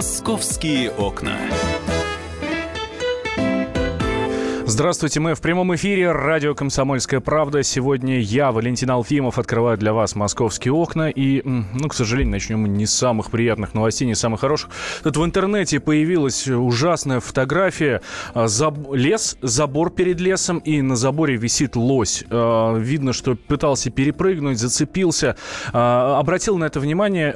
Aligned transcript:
Московские 0.00 0.90
окна. 0.92 1.36
Здравствуйте, 4.72 5.18
мы 5.18 5.34
в 5.34 5.40
прямом 5.40 5.74
эфире. 5.74 6.12
Радио 6.12 6.54
«Комсомольская 6.54 7.18
правда». 7.18 7.64
Сегодня 7.64 8.20
я, 8.20 8.52
Валентин 8.52 8.88
Алфимов, 8.92 9.36
открываю 9.36 9.76
для 9.76 9.92
вас 9.92 10.14
московские 10.14 10.72
окна. 10.72 11.10
И, 11.10 11.42
ну, 11.44 11.88
к 11.88 11.92
сожалению, 11.92 12.30
начнем 12.30 12.64
не 12.64 12.86
с 12.86 12.94
самых 12.94 13.32
приятных 13.32 13.74
новостей, 13.74 14.06
не 14.06 14.14
с 14.14 14.20
самых 14.20 14.38
хороших. 14.38 14.70
Тут 15.02 15.16
в 15.16 15.24
интернете 15.24 15.80
появилась 15.80 16.46
ужасная 16.46 17.18
фотография. 17.18 18.00
А, 18.32 18.46
заб... 18.46 18.94
Лес, 18.94 19.38
забор 19.42 19.90
перед 19.90 20.20
лесом, 20.20 20.58
и 20.58 20.80
на 20.82 20.94
заборе 20.94 21.34
висит 21.34 21.74
лось. 21.74 22.22
А, 22.30 22.76
видно, 22.76 23.12
что 23.12 23.34
пытался 23.34 23.90
перепрыгнуть, 23.90 24.60
зацепился. 24.60 25.34
А, 25.72 26.16
обратил 26.20 26.58
на 26.58 26.66
это 26.66 26.78
внимание 26.78 27.34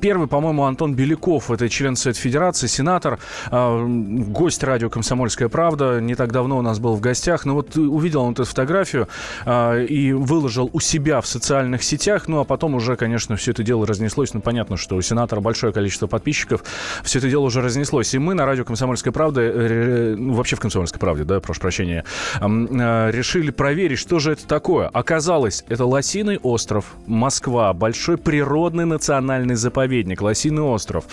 первый, 0.00 0.28
по-моему, 0.28 0.62
Антон 0.62 0.94
Беляков. 0.94 1.50
Это 1.50 1.68
член 1.68 1.96
Совет 1.96 2.16
Федерации, 2.16 2.68
сенатор, 2.68 3.18
гость 3.50 4.62
радио 4.62 4.88
«Комсомольская 4.90 5.48
правда». 5.48 6.00
Не 6.00 6.14
так 6.14 6.30
давно 6.30 6.51
давно 6.52 6.58
у 6.58 6.62
нас 6.62 6.78
был 6.78 6.94
в 6.94 7.00
гостях. 7.00 7.44
Но 7.44 7.54
вот 7.54 7.76
увидел 7.76 8.22
он 8.22 8.32
эту 8.32 8.44
фотографию 8.44 9.08
э, 9.46 9.84
и 9.86 10.12
выложил 10.12 10.70
у 10.72 10.80
себя 10.80 11.20
в 11.20 11.26
социальных 11.26 11.82
сетях. 11.82 12.28
Ну, 12.28 12.40
а 12.40 12.44
потом 12.44 12.74
уже, 12.74 12.96
конечно, 12.96 13.36
все 13.36 13.52
это 13.52 13.62
дело 13.62 13.86
разнеслось. 13.86 14.34
Ну, 14.34 14.40
понятно, 14.40 14.76
что 14.76 14.96
у 14.96 15.02
сенатора 15.02 15.40
большое 15.40 15.72
количество 15.72 16.06
подписчиков. 16.06 16.62
Все 17.02 17.18
это 17.18 17.30
дело 17.30 17.44
уже 17.44 17.62
разнеслось. 17.62 18.14
И 18.14 18.18
мы 18.18 18.34
на 18.34 18.44
радио 18.44 18.64
«Комсомольская 18.64 19.12
правда», 19.12 19.40
э, 19.40 20.14
ну, 20.16 20.34
вообще 20.34 20.56
в 20.56 20.60
«Комсомольской 20.60 21.00
правде», 21.00 21.24
да, 21.24 21.40
прошу 21.40 21.60
прощения, 21.60 22.04
э, 22.40 22.46
э, 22.46 23.10
решили 23.10 23.50
проверить, 23.50 23.98
что 23.98 24.18
же 24.18 24.32
это 24.32 24.46
такое. 24.46 24.88
Оказалось, 24.88 25.64
это 25.68 25.86
Лосиный 25.86 26.38
остров, 26.38 26.84
Москва, 27.06 27.72
большой 27.72 28.18
природный 28.18 28.84
национальный 28.84 29.54
заповедник, 29.54 30.20
Лосиный 30.22 30.62
остров. 30.62 31.04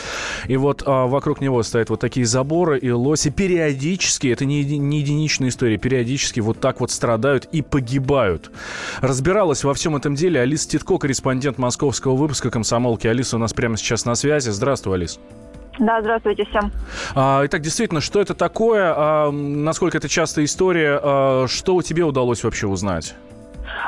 И 0.47 0.57
вот 0.57 0.83
э, 0.85 0.85
вокруг 0.85 1.41
него 1.41 1.63
стоят 1.63 1.89
вот 1.89 1.99
такие 1.99 2.25
заборы, 2.25 2.77
и 2.79 2.91
лоси 2.91 3.29
периодически, 3.29 4.27
это 4.27 4.45
не, 4.45 4.63
не 4.63 4.99
единичные 4.99 5.28
единичная 5.29 5.49
история. 5.49 5.77
Периодически 5.77 6.39
вот 6.39 6.59
так 6.59 6.79
вот 6.79 6.91
страдают 6.91 7.47
и 7.51 7.61
погибают. 7.61 8.51
Разбиралась 9.01 9.63
во 9.63 9.73
всем 9.73 9.95
этом 9.95 10.15
деле 10.15 10.41
Алиса 10.41 10.69
Титко, 10.69 10.97
корреспондент 10.97 11.57
московского 11.57 12.15
выпуска 12.15 12.49
«Комсомолки». 12.49 13.07
Алиса 13.07 13.35
у 13.35 13.39
нас 13.39 13.53
прямо 13.53 13.77
сейчас 13.77 14.05
на 14.05 14.15
связи. 14.15 14.49
Здравствуй, 14.49 14.95
Алис. 14.95 15.19
Да, 15.77 16.01
здравствуйте 16.01 16.45
всем. 16.45 16.71
А, 17.15 17.43
итак, 17.45 17.61
действительно, 17.61 18.01
что 18.01 18.19
это 18.19 18.33
такое? 18.33 18.93
А, 18.95 19.31
насколько 19.31 19.97
это 19.97 20.09
частая 20.09 20.45
история? 20.45 20.99
А, 21.01 21.45
что 21.47 21.81
тебе 21.81 22.03
удалось 22.03 22.43
вообще 22.43 22.67
узнать? 22.67 23.15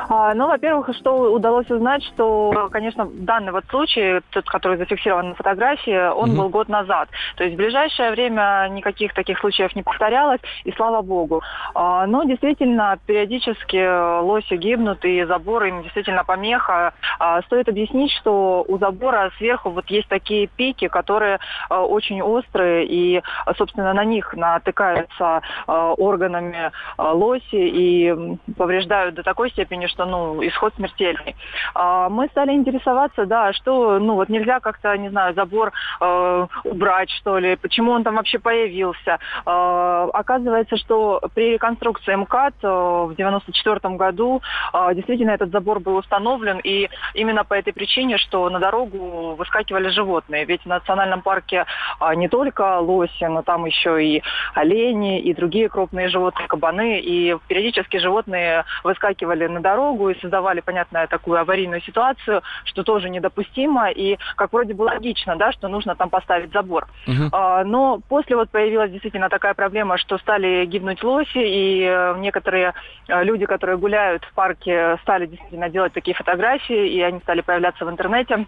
А, 0.08 0.34
ну, 0.34 0.46
во-первых, 0.46 0.90
что 0.96 1.32
удалось 1.32 1.70
узнать, 1.70 2.02
что, 2.04 2.68
конечно, 2.70 3.06
данный 3.06 3.52
вот 3.52 3.64
случай, 3.68 4.20
тот, 4.30 4.44
который 4.46 4.76
зафиксирован 4.76 5.30
на 5.30 5.34
фотографии, 5.34 6.10
он 6.12 6.30
mm-hmm. 6.30 6.36
был 6.36 6.48
год 6.48 6.68
назад. 6.68 7.08
То 7.36 7.44
есть 7.44 7.54
в 7.54 7.58
ближайшее 7.58 8.10
время 8.10 8.68
никаких 8.70 9.14
таких 9.14 9.38
случаев 9.38 9.74
не 9.76 9.82
повторялось, 9.82 10.40
и 10.64 10.72
слава 10.72 11.02
богу. 11.02 11.42
А, 11.74 12.06
но 12.06 12.24
действительно, 12.24 12.98
периодически 13.06 14.20
лоси 14.20 14.54
гибнут, 14.56 15.04
и 15.04 15.24
забор 15.24 15.64
им 15.64 15.82
действительно 15.82 16.24
помеха. 16.24 16.94
А, 17.18 17.42
стоит 17.42 17.68
объяснить, 17.68 18.12
что 18.12 18.64
у 18.66 18.78
забора 18.78 19.30
сверху 19.38 19.70
вот 19.70 19.88
есть 19.90 20.08
такие 20.08 20.46
пики, 20.46 20.88
которые 20.88 21.38
очень 21.70 22.22
острые, 22.22 22.86
и, 22.86 23.22
собственно, 23.56 23.92
на 23.92 24.04
них 24.04 24.34
натыкаются 24.34 25.42
органами 25.66 26.70
лоси 26.98 27.42
и 27.52 28.38
повреждают 28.56 29.14
до 29.14 29.22
такой 29.22 29.50
степени, 29.50 29.86
что, 29.92 30.04
ну, 30.04 30.44
исход 30.46 30.74
смертельный. 30.76 31.36
А, 31.74 32.08
мы 32.08 32.28
стали 32.28 32.52
интересоваться, 32.52 33.26
да, 33.26 33.52
что, 33.52 33.98
ну, 33.98 34.14
вот 34.14 34.28
нельзя 34.28 34.60
как-то, 34.60 34.96
не 34.96 35.10
знаю, 35.10 35.34
забор 35.34 35.72
э, 36.00 36.46
убрать, 36.64 37.10
что 37.10 37.38
ли, 37.38 37.56
почему 37.56 37.92
он 37.92 38.04
там 38.04 38.16
вообще 38.16 38.38
появился. 38.38 39.18
Э, 39.46 40.08
оказывается, 40.12 40.76
что 40.76 41.20
при 41.34 41.52
реконструкции 41.52 42.14
МКАД 42.14 42.54
э, 42.62 42.68
в 42.68 43.14
94 43.16 43.96
году 43.96 44.42
э, 44.72 44.94
действительно 44.94 45.32
этот 45.32 45.50
забор 45.50 45.80
был 45.80 45.96
установлен, 45.96 46.60
и 46.64 46.88
именно 47.14 47.44
по 47.44 47.54
этой 47.54 47.72
причине, 47.72 48.18
что 48.18 48.48
на 48.50 48.58
дорогу 48.58 49.34
выскакивали 49.36 49.88
животные. 49.88 50.44
Ведь 50.44 50.62
в 50.62 50.66
национальном 50.66 51.22
парке 51.22 51.66
э, 52.00 52.14
не 52.14 52.28
только 52.28 52.78
лоси, 52.80 53.24
но 53.24 53.42
там 53.42 53.66
еще 53.66 54.02
и 54.04 54.22
олени, 54.54 55.20
и 55.20 55.34
другие 55.34 55.68
крупные 55.68 56.08
животные, 56.08 56.48
кабаны, 56.48 57.00
и 57.00 57.36
периодически 57.48 57.98
животные 57.98 58.64
выскакивали 58.84 59.46
на 59.46 59.60
дорогу, 59.60 59.71
дорогу 59.72 60.10
и 60.10 60.20
создавали, 60.20 60.60
понятно, 60.60 61.06
такую 61.06 61.40
аварийную 61.40 61.80
ситуацию, 61.82 62.42
что 62.64 62.82
тоже 62.82 63.08
недопустимо 63.08 63.90
и 63.90 64.18
как 64.36 64.52
вроде 64.52 64.74
бы 64.74 64.82
логично, 64.82 65.36
да, 65.36 65.52
что 65.52 65.68
нужно 65.68 65.94
там 65.94 66.10
поставить 66.10 66.52
забор. 66.52 66.86
Uh-huh. 67.06 67.28
А, 67.32 67.64
но 67.64 68.00
после 68.08 68.36
вот 68.36 68.50
появилась 68.50 68.90
действительно 68.90 69.28
такая 69.28 69.54
проблема, 69.54 69.98
что 69.98 70.18
стали 70.18 70.66
гибнуть 70.66 71.02
лоси, 71.02 71.38
и 71.38 71.84
э, 71.84 72.14
некоторые 72.18 72.74
э, 73.08 73.24
люди, 73.24 73.46
которые 73.46 73.78
гуляют 73.78 74.24
в 74.24 74.32
парке, 74.34 74.98
стали 75.02 75.26
действительно 75.26 75.68
делать 75.68 75.92
такие 75.92 76.14
фотографии, 76.14 76.88
и 76.88 77.00
они 77.00 77.20
стали 77.20 77.40
появляться 77.40 77.84
в 77.84 77.90
интернете. 77.90 78.46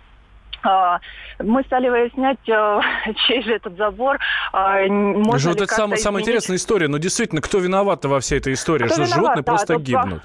А, 0.64 0.98
мы 1.38 1.62
стали 1.64 1.88
выяснять, 1.88 2.38
э, 2.48 2.80
чей 3.26 3.42
же 3.42 3.54
этот 3.54 3.76
забор. 3.76 4.18
А, 4.52 4.86
можно 4.86 5.50
вот 5.50 5.60
это 5.60 5.72
самая, 5.72 5.98
самая 5.98 6.22
интересная 6.22 6.56
история. 6.56 6.88
Но 6.88 6.98
действительно, 6.98 7.40
кто 7.40 7.58
виноват 7.58 8.04
во 8.04 8.20
всей 8.20 8.38
этой 8.38 8.54
истории? 8.54 8.86
Кто 8.86 8.94
что 8.94 9.02
виноват, 9.04 9.16
животные 9.16 9.42
да, 9.44 9.52
просто 9.52 9.76
гибнут. 9.76 10.22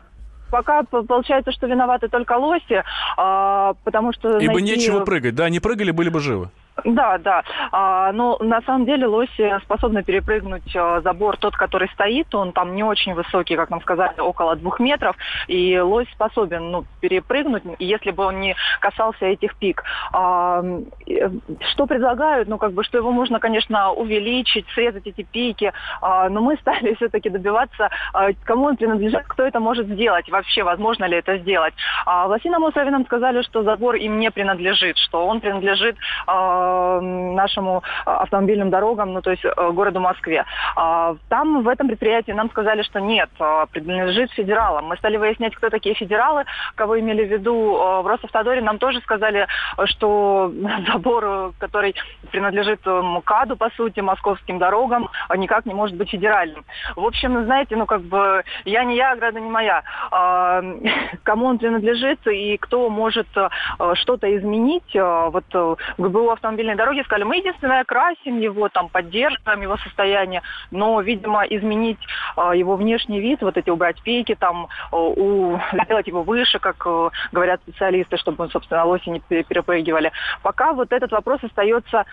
Пока 0.49 0.83
получается, 0.83 1.51
что 1.51 1.67
виноваты 1.67 2.07
только 2.07 2.33
лоси, 2.37 2.83
а, 3.17 3.73
потому 3.83 4.13
что... 4.13 4.37
Ибо 4.39 4.53
найти... 4.53 4.77
нечего 4.77 5.05
прыгать, 5.05 5.35
да? 5.35 5.49
Не 5.49 5.59
прыгали, 5.59 5.91
были 5.91 6.09
бы 6.09 6.19
живы. 6.19 6.49
Да, 6.85 7.17
да. 7.17 7.43
А, 7.71 8.11
но 8.11 8.37
на 8.39 8.61
самом 8.61 8.85
деле 8.85 9.07
лоси 9.07 9.59
способны 9.63 10.03
перепрыгнуть 10.03 10.75
а, 10.75 11.01
забор 11.01 11.37
тот, 11.37 11.55
который 11.55 11.89
стоит. 11.89 12.33
Он 12.33 12.51
там 12.51 12.75
не 12.75 12.83
очень 12.83 13.13
высокий, 13.13 13.55
как 13.55 13.69
нам 13.69 13.81
сказали, 13.81 14.19
около 14.19 14.55
двух 14.55 14.79
метров. 14.79 15.15
И 15.47 15.79
лось 15.79 16.09
способен 16.11 16.71
ну, 16.71 16.85
перепрыгнуть, 17.01 17.63
если 17.79 18.11
бы 18.11 18.25
он 18.25 18.39
не 18.39 18.55
касался 18.79 19.25
этих 19.25 19.55
пик. 19.55 19.83
А, 20.13 20.63
что 21.71 21.85
предлагают? 21.85 22.47
Ну, 22.47 22.57
как 22.57 22.73
бы, 22.73 22.83
что 22.83 22.97
его 22.97 23.11
можно, 23.11 23.39
конечно, 23.39 23.91
увеличить, 23.91 24.65
срезать 24.73 25.07
эти 25.07 25.23
пики. 25.23 25.71
А, 26.01 26.29
но 26.29 26.41
мы 26.41 26.57
стали 26.61 26.93
все-таки 26.95 27.29
добиваться, 27.29 27.89
а, 28.13 28.29
кому 28.43 28.65
он 28.65 28.77
принадлежит, 28.77 29.23
кто 29.27 29.43
это 29.43 29.59
может 29.59 29.87
сделать. 29.87 30.29
Вообще, 30.29 30.63
возможно 30.63 31.05
ли 31.05 31.17
это 31.17 31.37
сделать. 31.37 31.73
А, 32.05 32.27
в 32.27 32.29
Лосином 32.29 32.63
нам 32.73 33.05
сказали, 33.05 33.41
что 33.41 33.63
забор 33.63 33.95
им 33.95 34.19
не 34.19 34.31
принадлежит, 34.31 34.97
что 34.97 35.25
он 35.25 35.39
принадлежит 35.39 35.97
Э, 36.27 36.68
нашему 37.01 37.83
автомобильным 38.05 38.69
дорогам, 38.69 39.13
ну 39.13 39.21
то 39.21 39.31
есть 39.31 39.43
э, 39.45 39.71
городу 39.71 39.99
Москве. 39.99 40.45
А, 40.75 41.15
там 41.29 41.63
в 41.63 41.67
этом 41.67 41.87
предприятии 41.87 42.31
нам 42.31 42.49
сказали, 42.49 42.81
что 42.83 42.99
нет, 42.99 43.29
э, 43.39 43.65
принадлежит 43.71 44.31
федералам. 44.31 44.85
Мы 44.85 44.97
стали 44.97 45.17
выяснять, 45.17 45.55
кто 45.55 45.69
такие 45.69 45.95
федералы, 45.95 46.45
кого 46.75 46.99
имели 46.99 47.25
в 47.25 47.31
виду. 47.31 47.77
В 48.03 48.07
Росавтодоре 48.07 48.61
нам 48.61 48.77
тоже 48.77 48.99
сказали, 49.01 49.47
что 49.85 50.51
забор, 50.87 51.53
который 51.59 51.95
принадлежит 52.31 52.85
МКАДу, 52.85 53.57
по 53.57 53.69
сути, 53.71 53.99
московским 53.99 54.59
дорогам, 54.59 55.09
никак 55.35 55.65
не 55.65 55.73
может 55.73 55.95
быть 55.95 56.09
федеральным. 56.09 56.65
В 56.95 57.05
общем, 57.05 57.43
знаете, 57.45 57.75
ну 57.75 57.85
как 57.85 58.01
бы 58.01 58.43
я 58.65 58.83
не 58.83 58.95
я, 58.95 59.11
ограда 59.11 59.39
не 59.39 59.49
моя. 59.49 59.83
А, 60.11 60.61
кому 61.23 61.45
он 61.47 61.57
принадлежит 61.57 62.25
и 62.27 62.57
кто 62.57 62.89
может 62.89 63.27
что-то 63.93 64.37
изменить, 64.37 64.93
вот 64.93 65.77
ГБУ 65.97 66.29
автомобильных 66.31 66.58
автомобильной 66.59 66.75
дороги 66.75 67.03
сказали, 67.03 67.23
мы 67.23 67.37
единственное 67.37 67.83
красим 67.85 68.39
его, 68.39 68.69
там, 68.69 68.89
поддерживаем 68.89 69.61
его 69.61 69.77
состояние, 69.77 70.41
но, 70.71 70.99
видимо, 71.01 71.43
изменить 71.43 71.99
э, 72.35 72.51
его 72.55 72.75
внешний 72.75 73.21
вид, 73.21 73.41
вот 73.41 73.57
эти 73.57 73.69
убрать 73.69 74.01
пейки, 74.03 74.35
там, 74.35 74.67
э, 74.91 74.95
у, 74.95 75.57
сделать 75.85 76.07
его 76.07 76.23
выше, 76.23 76.59
как 76.59 76.75
э, 76.85 77.09
говорят 77.31 77.61
специалисты, 77.61 78.17
чтобы, 78.17 78.49
собственно, 78.49 78.83
лоси 78.85 79.09
не 79.09 79.19
перепрыгивали. 79.21 80.11
Пока 80.43 80.73
вот 80.73 80.91
этот 80.91 81.11
вопрос 81.11 81.39
остается 81.43 82.05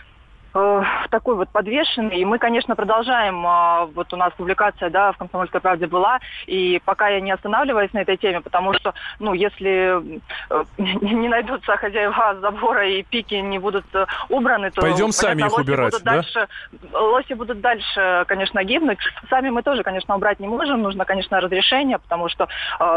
такой 1.10 1.36
вот 1.36 1.48
подвешенный. 1.50 2.18
И 2.18 2.24
мы, 2.24 2.38
конечно, 2.38 2.74
продолжаем. 2.76 3.46
Э, 3.46 3.86
вот 3.94 4.12
у 4.12 4.16
нас 4.16 4.32
публикация, 4.36 4.90
да, 4.90 5.12
в 5.12 5.18
«Комсомольской 5.18 5.60
правде» 5.60 5.86
была. 5.86 6.18
И 6.46 6.80
пока 6.84 7.08
я 7.08 7.20
не 7.20 7.30
останавливаюсь 7.30 7.92
на 7.92 8.00
этой 8.00 8.16
теме, 8.16 8.40
потому 8.40 8.72
что, 8.74 8.94
ну, 9.18 9.34
если 9.34 10.20
э, 10.50 10.64
не 10.78 11.28
найдутся 11.28 11.76
хозяева 11.76 12.36
забора 12.40 12.88
и 12.88 13.02
пики 13.02 13.34
не 13.34 13.58
будут 13.58 13.84
убраны, 14.28 14.70
то... 14.70 14.80
Пойдем 14.80 15.12
сами 15.12 15.42
их 15.42 15.58
убирать, 15.58 15.92
будут 15.92 16.04
да? 16.04 16.12
Дальше, 16.14 16.48
лоси 16.92 17.34
будут 17.34 17.60
дальше, 17.60 18.24
конечно, 18.26 18.62
гибнуть. 18.64 18.98
Сами 19.28 19.50
мы 19.50 19.62
тоже, 19.62 19.82
конечно, 19.82 20.14
убрать 20.16 20.40
не 20.40 20.48
можем. 20.48 20.82
Нужно, 20.82 21.04
конечно, 21.04 21.40
разрешение, 21.40 21.98
потому 21.98 22.28
что, 22.28 22.48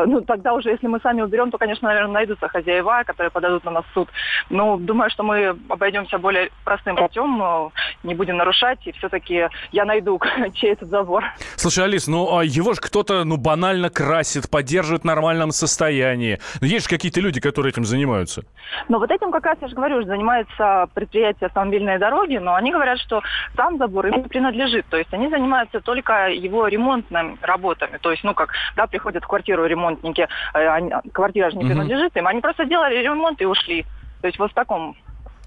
ну, 0.06 0.21
тогда 0.21 0.53
уже, 0.53 0.69
если 0.69 0.88
мы 0.88 1.00
сами 1.01 1.21
уберем, 1.21 1.51
то, 1.51 1.57
конечно, 1.57 1.88
наверное, 1.88 2.13
найдутся 2.13 2.47
хозяева, 2.47 3.03
которые 3.06 3.31
подадут 3.31 3.63
на 3.65 3.71
нас 3.71 3.85
в 3.85 3.94
суд. 3.94 4.09
Но 4.50 4.77
думаю, 4.77 5.09
что 5.09 5.23
мы 5.23 5.57
обойдемся 5.69 6.17
более 6.17 6.50
простым 6.63 6.95
путем 6.95 7.41
но 7.50 7.72
не 8.04 8.16
будем 8.16 8.38
нарушать, 8.38 8.80
и 8.86 8.92
все-таки 8.92 9.48
я 9.72 9.86
найду, 9.86 10.19
чей 10.54 10.74
этот 10.74 10.90
забор. 10.90 11.24
Слушай, 11.56 11.86
Алис, 11.86 12.07
ну 12.07 12.38
а 12.38 12.44
его 12.44 12.74
же 12.74 12.81
кто-то 12.81 13.24
ну 13.24 13.38
банально 13.38 13.90
красит, 13.90 14.50
поддерживает 14.50 15.01
в 15.01 15.06
нормальном 15.06 15.51
состоянии. 15.51 16.40
Но 16.62 16.68
есть 16.68 16.86
же 16.86 16.90
какие-то 16.90 17.22
люди, 17.22 17.42
которые 17.42 17.72
этим 17.72 17.86
занимаются. 17.86 18.44
Но 18.88 19.00
вот 19.00 19.12
этим 19.12 19.31
как 19.31 19.46
раз, 19.46 19.57
я 19.62 19.68
же 19.68 19.75
говорю, 19.75 20.04
занимается 20.04 20.88
предприятие 20.94 21.48
автомобильные 21.48 21.98
дороги, 21.98 22.38
но 22.38 22.56
они 22.56 22.72
говорят, 22.72 23.00
что 23.00 23.22
сам 23.56 23.78
забор 23.78 24.07
им 24.07 24.24
не 24.24 24.30
принадлежит. 24.30 24.86
То 24.90 24.98
есть 24.98 25.13
они 25.13 25.30
занимаются 25.30 25.81
только 25.81 26.30
его 26.30 26.68
ремонтными 26.68 27.38
работами. 27.42 27.98
То 27.98 28.12
есть, 28.12 28.24
ну 28.24 28.34
как, 28.34 28.54
да, 28.75 28.88
приходят 28.88 29.24
в 29.24 29.28
квартиру 29.28 29.66
ремонтники, 29.66 30.28
э, 30.54 30.68
они, 30.68 30.92
квартира 31.12 31.50
же 31.50 31.57
не 31.57 31.66
принадлежит 31.66 32.16
им, 32.16 32.28
они 32.28 32.42
просто 32.42 32.66
делали 32.66 32.95
ремонт 32.98 33.42
и 33.42 33.45
ушли. 33.45 33.86
То 34.22 34.28
есть 34.28 34.40
вот 34.40 34.52
в 34.52 34.54
таком 34.54 34.95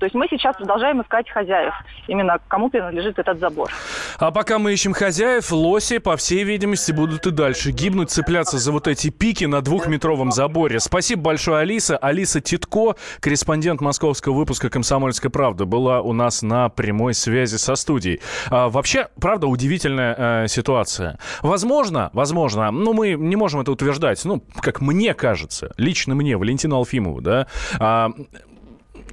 то 0.03 0.07
есть 0.07 0.17
мы 0.17 0.27
сейчас 0.29 0.57
продолжаем 0.57 1.01
искать 1.01 1.31
хозяев, 1.31 1.73
именно 2.09 2.41
кому 2.49 2.71
принадлежит 2.71 3.21
этот 3.21 3.39
забор. 3.39 3.71
А 4.19 4.33
пока 4.33 4.59
мы 4.59 4.73
ищем 4.73 4.95
хозяев, 4.95 5.53
лоси, 5.53 5.99
по 5.99 6.17
всей 6.17 6.43
видимости, 6.43 6.91
будут 6.91 7.25
и 7.29 7.31
дальше 7.31 7.71
гибнуть, 7.71 8.11
цепляться 8.11 8.59
за 8.59 8.73
вот 8.73 8.89
эти 8.89 9.11
пики 9.11 9.45
на 9.45 9.61
двухметровом 9.61 10.33
заборе. 10.33 10.81
Спасибо 10.81 11.23
большое, 11.23 11.59
Алиса. 11.59 11.97
Алиса 11.99 12.41
Титко, 12.41 12.97
корреспондент 13.21 13.81
московского 13.81 14.33
выпуска 14.35 14.71
«Комсомольской 14.71 15.31
правды», 15.31 15.67
была 15.67 16.01
у 16.01 16.13
нас 16.13 16.43
на 16.43 16.69
прямой 16.69 17.15
связи 17.15 17.55
со 17.55 17.77
студией. 17.77 18.21
А, 18.51 18.71
вообще, 18.71 19.07
правда, 19.21 19.47
удивительная 19.47 20.17
э, 20.19 20.49
ситуация. 20.49 21.21
Возможно, 21.43 22.11
возможно, 22.13 22.73
ну 22.73 22.93
мы 22.93 23.13
не 23.13 23.37
можем 23.37 23.61
это 23.61 23.71
утверждать, 23.71 24.25
ну, 24.25 24.43
как 24.63 24.81
мне 24.81 25.15
кажется, 25.15 25.73
лично 25.77 26.17
мне, 26.17 26.37
Валентину 26.37 26.75
Алфимову, 26.75 27.21
да, 27.21 27.47
а, 27.79 28.11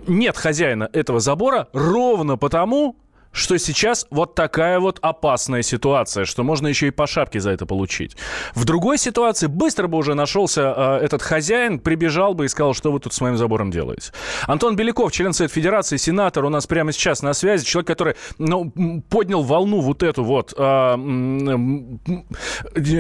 нет 0.08 0.38
хозяина 0.38 0.90
этого 0.94 1.20
забора 1.20 1.68
ровно 1.74 2.38
потому, 2.38 2.96
что 3.32 3.58
сейчас 3.58 4.08
вот 4.10 4.36
такая 4.36 4.80
вот 4.80 5.00
опасная 5.02 5.62
ситуация, 5.62 6.26
что 6.26 6.44
можно 6.44 6.68
еще 6.68 6.88
и 6.88 6.92
по 6.92 7.08
шапке 7.08 7.40
за 7.40 7.52
это 7.52 7.66
получить. 7.66 8.18
В 8.56 8.66
другой 8.66 8.98
ситуации 8.98 9.48
быстро 9.48 9.88
бы 9.88 9.98
уже 9.98 10.14
нашелся 10.16 10.74
э, 10.76 11.06
этот 11.06 11.22
хозяин, 11.22 11.80
прибежал 11.80 12.34
бы 12.34 12.46
и 12.46 12.48
сказал, 12.48 12.74
что 12.74 12.92
вы 12.92 13.00
тут 13.00 13.14
с 13.14 13.22
моим 13.22 13.38
забором 13.38 13.72
делаете. 13.72 14.12
Антон 14.48 14.76
Беляков, 14.76 15.12
член 15.12 15.34
Совет 15.34 15.52
Федерации, 15.52 15.98
сенатор, 15.98 16.46
у 16.46 16.50
нас 16.50 16.68
прямо 16.68 16.92
сейчас 16.92 17.22
на 17.22 17.34
связи. 17.34 17.66
Человек, 17.66 17.88
который 17.88 18.16
ну, 18.38 18.72
поднял 19.10 19.44
волну 19.44 19.82
вот 19.82 20.04
эту 20.04 20.24
вот. 20.24 20.54
Э, 20.58 20.96
э, 20.96 20.98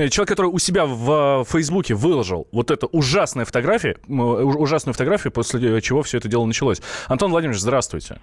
человек, 0.10 0.28
который 0.28 0.48
у 0.48 0.60
себя 0.60 0.86
в 0.86 1.46
Фейсбуке 1.46 1.96
выложил 1.96 2.48
вот 2.52 2.72
эту 2.72 2.88
ужасную 2.88 3.46
фотографию, 3.46 3.98
ужасную 4.08 4.94
фотографию, 4.94 5.32
после 5.32 5.82
чего 5.82 6.04
все 6.04 6.18
это 6.18 6.28
дело 6.28 6.46
началось. 6.46 6.82
Антон 7.08 7.32
Владимирович, 7.32 7.62
здравствуйте. 7.62 8.20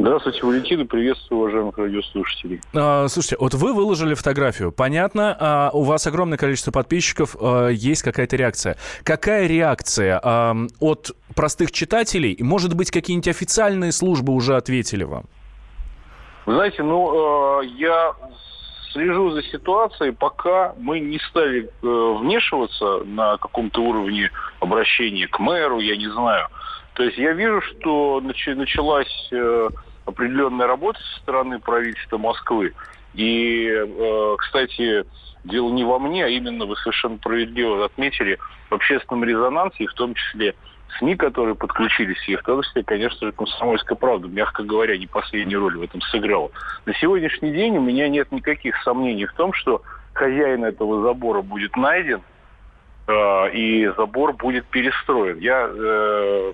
Здравствуйте, 0.00 0.46
Валентин, 0.46 0.80
и 0.82 0.84
приветствую 0.84 1.40
уважаемых 1.40 1.76
радиослушателей. 1.76 2.60
А, 2.72 3.08
слушайте, 3.08 3.36
вот 3.40 3.54
вы 3.54 3.74
выложили 3.74 4.14
фотографию. 4.14 4.70
Понятно, 4.70 5.36
а, 5.38 5.70
у 5.72 5.82
вас 5.82 6.06
огромное 6.06 6.38
количество 6.38 6.70
подписчиков, 6.70 7.34
а, 7.40 7.68
есть 7.68 8.02
какая-то 8.02 8.36
реакция. 8.36 8.76
Какая 9.02 9.48
реакция 9.48 10.20
а, 10.22 10.54
от 10.78 11.10
простых 11.34 11.72
читателей? 11.72 12.36
Может 12.40 12.74
быть, 12.74 12.92
какие-нибудь 12.92 13.26
официальные 13.26 13.90
службы 13.90 14.32
уже 14.32 14.56
ответили 14.56 15.02
вам? 15.02 15.24
Вы 16.46 16.54
знаете, 16.54 16.82
ну, 16.84 17.60
э, 17.60 17.66
я 17.76 18.14
слежу 18.92 19.32
за 19.32 19.42
ситуацией, 19.42 20.12
пока 20.12 20.74
мы 20.78 21.00
не 21.00 21.18
стали 21.18 21.64
э, 21.64 21.70
вмешиваться 21.82 23.04
на 23.04 23.36
каком-то 23.36 23.82
уровне 23.82 24.30
обращения 24.60 25.26
к 25.26 25.40
мэру, 25.40 25.80
я 25.80 25.96
не 25.96 26.08
знаю. 26.08 26.48
То 26.94 27.02
есть 27.02 27.18
я 27.18 27.32
вижу, 27.32 27.60
что 27.62 28.20
началась 28.20 29.28
э, 29.30 29.68
определенная 30.08 30.66
работа 30.66 30.98
со 31.00 31.20
стороны 31.20 31.58
правительства 31.58 32.18
Москвы. 32.18 32.72
И, 33.14 33.68
э, 33.68 34.36
кстати, 34.38 35.04
дело 35.44 35.70
не 35.70 35.84
во 35.84 35.98
мне, 35.98 36.24
а 36.24 36.28
именно 36.28 36.64
вы 36.64 36.76
совершенно 36.76 37.18
справедливо 37.18 37.84
отметили 37.84 38.38
в 38.70 38.74
общественном 38.74 39.24
резонансе, 39.24 39.84
и 39.84 39.86
в 39.86 39.94
том 39.94 40.14
числе 40.14 40.54
СМИ, 40.98 41.16
которые 41.16 41.54
подключились, 41.54 42.26
и 42.26 42.36
в 42.36 42.42
том 42.42 42.62
числе, 42.62 42.82
конечно 42.82 43.26
же, 43.26 43.32
«Комсомольская 43.32 43.96
правда», 43.96 44.28
мягко 44.28 44.62
говоря, 44.62 44.96
не 44.96 45.06
последнюю 45.06 45.60
роль 45.60 45.76
в 45.76 45.82
этом 45.82 46.00
сыграла. 46.00 46.50
На 46.86 46.94
сегодняшний 46.94 47.52
день 47.52 47.76
у 47.76 47.82
меня 47.82 48.08
нет 48.08 48.32
никаких 48.32 48.80
сомнений 48.82 49.26
в 49.26 49.34
том, 49.34 49.52
что 49.52 49.82
хозяин 50.14 50.64
этого 50.64 51.02
забора 51.02 51.42
будет 51.42 51.76
найден, 51.76 52.22
э, 53.06 53.50
и 53.52 53.86
забор 53.96 54.32
будет 54.32 54.64
перестроен. 54.66 55.38
Я 55.38 55.68
э, 55.70 56.52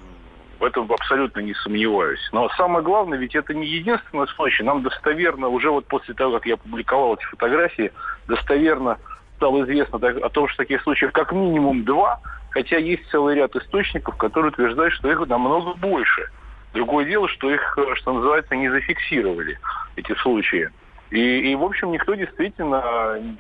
в 0.59 0.65
этом 0.65 0.91
абсолютно 0.93 1.41
не 1.41 1.55
сомневаюсь. 1.55 2.29
Но 2.33 2.49
самое 2.51 2.85
главное, 2.85 3.19
ведь 3.19 3.35
это 3.35 3.55
не 3.55 3.67
единственный 3.67 4.29
случай. 4.29 4.63
Нам 4.63 4.83
достоверно, 4.83 5.49
уже 5.49 5.71
вот 5.71 5.87
после 5.87 6.15
того, 6.15 6.33
как 6.33 6.47
я 6.47 6.57
публиковал 6.57 7.15
эти 7.15 7.25
фотографии, 7.25 7.93
достоверно 8.27 8.99
стало 9.37 9.63
известно 9.65 9.99
о 9.99 10.29
том, 10.29 10.49
что 10.49 10.59
таких 10.59 10.83
случаев 10.83 11.13
как 11.13 11.33
минимум 11.33 11.85
два, 11.85 12.21
хотя 12.51 12.79
есть 12.79 13.09
целый 13.11 13.35
ряд 13.35 13.55
источников, 13.57 14.17
которые 14.17 14.53
утверждают, 14.53 14.95
что 14.95 15.11
их 15.11 15.27
намного 15.27 15.75
больше. 15.75 16.31
Другое 16.73 17.05
дело, 17.05 17.29
что 17.29 17.51
их, 17.51 17.77
что 17.95 18.13
называется, 18.13 18.57
не 18.57 18.69
зафиксировали, 18.69 19.59
эти 19.97 20.15
случаи. 20.17 20.71
И, 21.15 21.53
и, 21.53 21.55
в 21.55 21.63
общем, 21.63 21.93
никто 21.93 22.15
действительно 22.15 22.83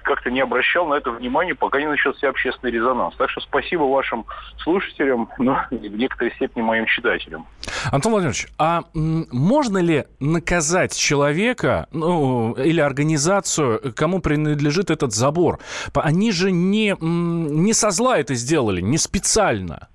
как-то 0.04 0.30
не 0.30 0.40
обращал 0.40 0.86
на 0.86 0.94
это 0.94 1.10
внимания, 1.10 1.56
пока 1.56 1.80
не 1.80 1.88
начался 1.88 2.28
общественный 2.28 2.70
резонанс. 2.70 3.16
Так 3.16 3.28
что 3.30 3.40
спасибо 3.40 3.82
вашим 3.82 4.24
слушателям, 4.58 5.28
но 5.38 5.58
в 5.72 5.96
некоторой 5.96 6.32
степени 6.36 6.62
моим 6.62 6.86
читателям. 6.86 7.48
Антон 7.90 8.12
Владимирович, 8.12 8.46
а 8.58 8.84
можно 8.94 9.78
ли 9.78 10.04
наказать 10.20 10.96
человека 10.96 11.88
ну, 11.90 12.52
или 12.52 12.80
организацию, 12.80 13.92
кому 13.96 14.20
принадлежит 14.20 14.90
этот 14.90 15.12
забор? 15.12 15.58
Они 15.94 16.30
же 16.30 16.52
не, 16.52 16.94
не 17.00 17.72
со 17.72 17.90
зла 17.90 18.18
это 18.18 18.34
сделали, 18.34 18.82
не 18.82 18.98
специально. 18.98 19.88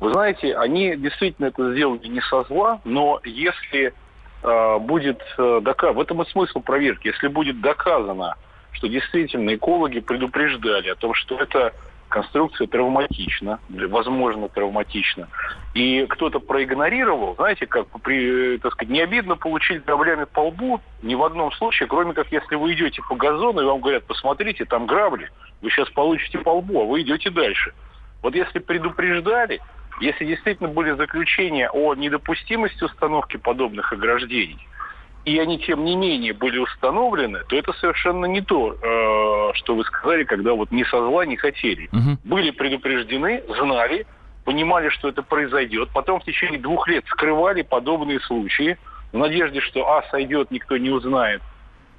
Вы 0.00 0.12
знаете, 0.12 0.56
они 0.56 0.96
действительно 0.96 1.46
это 1.46 1.72
сделали 1.72 2.08
не 2.08 2.20
со 2.22 2.42
зла, 2.42 2.80
но 2.84 3.20
если 3.22 3.94
Э, 3.94 4.07
будет 4.42 5.20
э, 5.36 5.60
доказано, 5.62 5.98
в 5.98 6.00
этом 6.00 6.22
и 6.22 6.28
смысл 6.30 6.60
проверки, 6.60 7.08
если 7.08 7.28
будет 7.28 7.60
доказано, 7.60 8.36
что 8.72 8.88
действительно 8.88 9.54
экологи 9.54 10.00
предупреждали 10.00 10.88
о 10.88 10.94
том, 10.94 11.14
что 11.14 11.38
эта 11.38 11.72
конструкция 12.08 12.66
травматична, 12.66 13.60
возможно, 13.68 14.48
травматична, 14.48 15.28
и 15.74 16.06
кто-то 16.08 16.40
проигнорировал, 16.40 17.34
знаете, 17.36 17.66
как 17.66 17.86
при, 18.02 18.58
так 18.58 18.72
сказать, 18.72 18.90
не 18.90 19.00
обидно 19.00 19.36
получить 19.36 19.84
граблями 19.84 20.24
по 20.24 20.48
лбу 20.48 20.80
ни 21.02 21.14
в 21.14 21.22
одном 21.22 21.52
случае, 21.52 21.88
кроме 21.88 22.14
как 22.14 22.32
если 22.32 22.54
вы 22.56 22.72
идете 22.72 23.02
по 23.08 23.14
газону 23.14 23.60
и 23.60 23.64
вам 23.64 23.80
говорят, 23.80 24.04
посмотрите, 24.04 24.64
там 24.64 24.86
грабли, 24.86 25.30
вы 25.60 25.70
сейчас 25.70 25.88
получите 25.90 26.38
по 26.38 26.50
лбу, 26.50 26.82
а 26.82 26.84
вы 26.86 27.02
идете 27.02 27.30
дальше. 27.30 27.72
Вот 28.22 28.34
если 28.34 28.58
предупреждали, 28.58 29.60
если 30.00 30.24
действительно 30.24 30.68
были 30.68 30.92
заключения 30.92 31.70
о 31.70 31.94
недопустимости 31.94 32.84
установки 32.84 33.36
подобных 33.36 33.92
ограждений, 33.92 34.66
и 35.24 35.38
они, 35.38 35.58
тем 35.58 35.84
не 35.84 35.96
менее, 35.96 36.32
были 36.32 36.58
установлены, 36.58 37.40
то 37.48 37.56
это 37.56 37.72
совершенно 37.74 38.24
не 38.26 38.40
то, 38.40 38.72
э, 38.72 39.54
что 39.54 39.74
вы 39.74 39.84
сказали, 39.84 40.24
когда 40.24 40.54
вот 40.54 40.70
не 40.70 40.84
со 40.84 40.98
зла 40.98 41.26
не 41.26 41.36
хотели. 41.36 41.88
Угу. 41.92 42.18
Были 42.24 42.50
предупреждены, 42.50 43.42
знали, 43.58 44.06
понимали, 44.44 44.88
что 44.88 45.08
это 45.08 45.22
произойдет, 45.22 45.90
потом 45.92 46.20
в 46.20 46.24
течение 46.24 46.58
двух 46.58 46.88
лет 46.88 47.04
скрывали 47.08 47.62
подобные 47.62 48.20
случаи 48.20 48.78
в 49.12 49.18
надежде, 49.18 49.60
что, 49.60 49.86
а, 49.86 50.02
сойдет, 50.10 50.50
никто 50.50 50.76
не 50.78 50.90
узнает, 50.90 51.42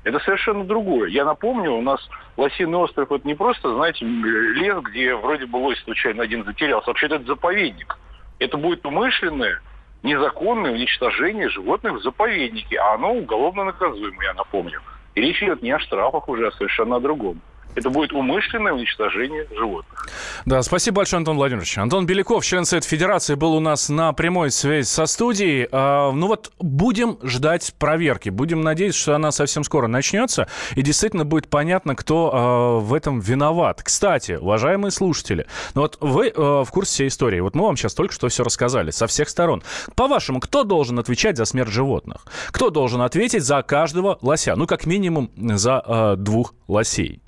это 0.04 0.20
совершенно 0.20 0.64
другое. 0.64 1.10
Я 1.10 1.26
напомню, 1.26 1.74
у 1.74 1.82
нас 1.82 2.00
Лосиный 2.38 2.78
остров 2.78 3.12
это 3.12 3.28
не 3.28 3.36
просто, 3.36 3.74
знаете, 3.74 4.06
лес, 4.06 4.82
где 4.84 5.14
вроде 5.16 5.46
бы 5.46 5.58
лось 5.58 5.82
случайно 5.84 6.24
один 6.24 6.46
затерялся. 6.46 6.88
Вообще-то 6.88 7.16
это 7.16 7.26
заповедник. 7.26 7.98
Это 8.40 8.58
будет 8.58 8.86
умышленное, 8.86 9.62
незаконное 10.04 10.72
уничтожение 10.72 11.50
животных 11.50 11.96
в 11.96 12.02
заповеднике, 12.02 12.78
а 12.78 12.94
оно 12.94 13.14
уголовно 13.14 13.66
наказуемо, 13.66 14.24
я 14.24 14.34
напомню. 14.34 14.82
И 15.16 15.22
речь 15.22 15.44
идет 15.44 15.62
не 15.62 15.72
о 15.72 15.80
штрафах 15.80 16.30
уже, 16.30 16.48
а 16.48 16.52
совершенно 16.52 16.96
о 16.96 17.00
другом 17.02 17.42
это 17.76 17.90
будет 17.90 18.12
умышленное 18.14 18.74
уничтожение 18.74 19.48
животных. 19.56 20.08
Да, 20.46 20.62
спасибо 20.64 20.98
большое, 20.98 21.20
Антон 21.20 21.38
Владимирович. 21.38 21.78
Антон 21.78 22.06
Беляков, 22.06 22.44
член 22.46 22.66
Совета 22.66 22.88
Федерации, 22.88 23.36
был 23.36 23.54
у 23.54 23.60
нас 23.60 23.90
на 23.90 24.12
прямой 24.14 24.52
связи 24.52 24.88
со 24.88 25.06
студией. 25.06 25.68
А, 25.72 26.12
ну 26.12 26.28
вот, 26.28 26.52
будем 26.60 27.20
ждать 27.24 27.74
проверки. 27.78 28.30
Будем 28.30 28.62
надеяться, 28.62 29.00
что 29.00 29.16
она 29.16 29.32
совсем 29.32 29.64
скоро 29.64 29.88
начнется, 29.88 30.48
и 30.76 30.82
действительно 30.82 31.26
будет 31.26 31.48
понятно, 31.48 31.96
кто 31.96 32.32
а, 32.34 32.80
в 32.80 32.94
этом 32.94 33.20
виноват. 33.20 33.84
Кстати, 33.84 34.34
уважаемые 34.34 34.92
слушатели, 34.92 35.46
ну 35.76 35.82
вот 35.82 35.98
вы 36.02 36.34
а, 36.36 36.64
в 36.64 36.72
курсе 36.72 36.94
всей 36.94 37.08
истории. 37.08 37.40
Вот 37.40 37.56
мы 37.56 37.64
вам 37.64 37.78
сейчас 37.78 37.94
только 37.94 38.14
что 38.14 38.28
все 38.30 38.44
рассказали 38.44 38.92
со 38.92 39.08
всех 39.08 39.30
сторон. 39.30 39.64
По-вашему, 39.96 40.40
кто 40.40 40.64
должен 40.64 41.00
отвечать 41.00 41.38
за 41.38 41.46
смерть 41.46 41.70
животных? 41.70 42.26
Кто 42.52 42.70
должен 42.72 43.02
ответить 43.02 43.44
за 43.44 43.62
каждого 43.62 44.18
лося? 44.22 44.56
Ну, 44.56 44.68
как 44.68 44.86
минимум, 44.86 45.32
за 45.38 46.16
двух 46.18 46.54
лосей 46.68 47.22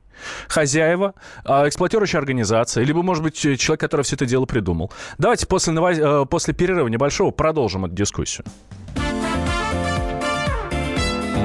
хозяева, 0.48 1.13
а, 1.44 1.68
эксплуатирующая 1.68 2.20
организация, 2.20 2.84
либо, 2.84 3.01
может 3.01 3.24
быть, 3.24 3.36
человек, 3.36 3.80
который 3.80 4.04
все 4.04 4.16
это 4.16 4.25
дело 4.25 4.46
придумал. 4.46 4.92
Давайте 5.18 5.48
после. 5.48 5.74
Э, 5.74 6.25
после 6.30 6.54
перерыва 6.54 6.88
небольшого 6.88 7.32
продолжим 7.32 7.86
эту 7.86 7.96
дискуссию. 7.96 8.46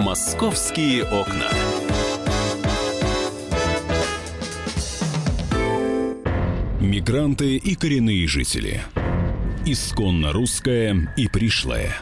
Московские 0.02 1.04
окна. 1.04 1.50
Мигранты 6.80 7.56
и 7.56 7.74
коренные 7.74 8.28
жители. 8.28 8.80
Исконно 9.64 10.32
русская 10.32 11.12
и 11.16 11.26
пришлая. 11.26 11.96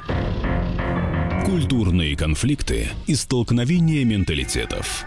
Культурные 1.47 2.17
конфликты 2.17 2.89
и 3.07 3.15
столкновения 3.15 4.05
менталитетов. 4.05 5.07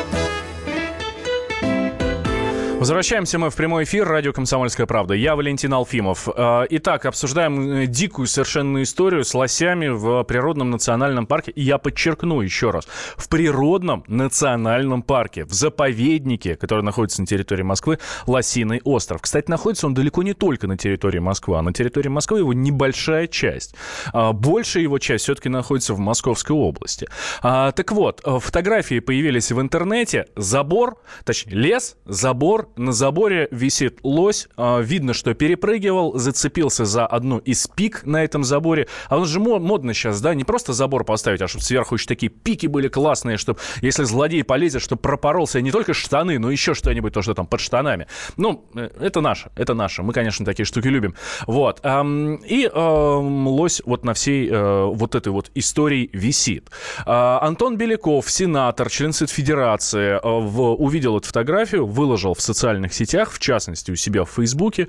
Возвращаемся 2.81 3.37
мы 3.37 3.51
в 3.51 3.55
прямой 3.55 3.83
эфир. 3.83 4.07
Радио 4.07 4.33
«Комсомольская 4.33 4.87
правда». 4.87 5.13
Я 5.13 5.35
Валентин 5.35 5.71
Алфимов. 5.71 6.27
А, 6.35 6.65
итак, 6.67 7.05
обсуждаем 7.05 7.83
э, 7.83 7.85
дикую 7.85 8.25
совершенно 8.25 8.81
историю 8.81 9.23
с 9.23 9.35
лосями 9.35 9.87
в 9.89 10.23
природном 10.23 10.71
национальном 10.71 11.27
парке. 11.27 11.51
И 11.51 11.61
я 11.61 11.77
подчеркну 11.77 12.41
еще 12.41 12.71
раз. 12.71 12.87
В 13.17 13.29
природном 13.29 14.03
национальном 14.07 15.03
парке, 15.03 15.45
в 15.45 15.53
заповеднике, 15.53 16.55
который 16.55 16.83
находится 16.83 17.21
на 17.21 17.27
территории 17.27 17.61
Москвы, 17.61 17.99
Лосиный 18.25 18.81
остров. 18.83 19.21
Кстати, 19.21 19.47
находится 19.47 19.85
он 19.85 19.93
далеко 19.93 20.23
не 20.23 20.33
только 20.33 20.65
на 20.65 20.75
территории 20.75 21.19
Москвы, 21.19 21.59
а 21.59 21.61
на 21.61 21.73
территории 21.73 22.09
Москвы 22.09 22.39
его 22.39 22.51
небольшая 22.51 23.27
часть. 23.27 23.75
А, 24.11 24.33
большая 24.33 24.81
его 24.81 24.97
часть 24.97 25.25
все-таки 25.25 25.49
находится 25.49 25.93
в 25.93 25.99
Московской 25.99 26.55
области. 26.55 27.07
Так 27.43 27.91
вот, 27.91 28.21
э, 28.25 28.39
фотографии 28.39 28.97
появились 29.01 29.51
в 29.51 29.61
интернете. 29.61 30.25
Забор, 30.35 30.97
точнее, 31.23 31.53
лес, 31.53 31.95
забор, 32.05 32.70
на 32.75 32.91
заборе 32.91 33.47
висит 33.51 33.99
лось. 34.03 34.47
А, 34.57 34.79
видно, 34.79 35.13
что 35.13 35.33
перепрыгивал, 35.33 36.17
зацепился 36.17 36.85
за 36.85 37.05
одну 37.05 37.37
из 37.37 37.67
пик 37.67 38.05
на 38.05 38.23
этом 38.23 38.43
заборе. 38.43 38.87
А 39.09 39.17
он 39.17 39.25
же 39.25 39.39
модно 39.39 39.93
сейчас, 39.93 40.21
да, 40.21 40.33
не 40.33 40.43
просто 40.43 40.73
забор 40.73 41.03
поставить, 41.03 41.41
а 41.41 41.47
чтобы 41.47 41.63
сверху 41.63 41.95
еще 41.95 42.07
такие 42.07 42.29
пики 42.29 42.67
были 42.67 42.87
классные, 42.87 43.37
чтобы, 43.37 43.59
если 43.81 44.03
злодей 44.03 44.43
полезет, 44.43 44.81
чтобы 44.81 45.01
пропоролся 45.01 45.61
не 45.61 45.71
только 45.71 45.93
штаны, 45.93 46.39
но 46.39 46.51
еще 46.51 46.73
что-нибудь, 46.73 47.13
то, 47.13 47.21
что 47.21 47.33
там 47.33 47.45
под 47.45 47.59
штанами. 47.59 48.07
Ну, 48.37 48.65
э, 48.75 48.89
это 48.99 49.21
наше, 49.21 49.51
это 49.55 49.73
наше. 49.73 50.03
Мы, 50.03 50.13
конечно, 50.13 50.45
такие 50.45 50.65
штуки 50.65 50.87
любим. 50.87 51.15
Вот. 51.47 51.81
И 51.83 52.69
лось 52.73 53.81
вот 53.85 54.03
на 54.03 54.13
всей 54.13 54.49
э, 54.49 54.85
вот 54.85 55.15
этой 55.15 55.29
вот 55.29 55.51
истории 55.55 56.09
висит. 56.13 56.69
А, 57.05 57.39
Антон 57.41 57.77
Беляков, 57.77 58.29
сенатор, 58.29 58.89
член 58.89 59.11
Федерации, 59.11 60.13
э, 60.13 60.27
увидел 60.27 61.17
эту 61.17 61.27
фотографию, 61.27 61.85
выложил 61.85 62.33
в 62.33 62.41
социальные 62.41 62.60
социальных 62.61 62.93
сетях, 62.93 63.31
в 63.31 63.39
частности, 63.39 63.89
у 63.89 63.95
себя 63.95 64.23
в 64.23 64.29
Фейсбуке. 64.29 64.87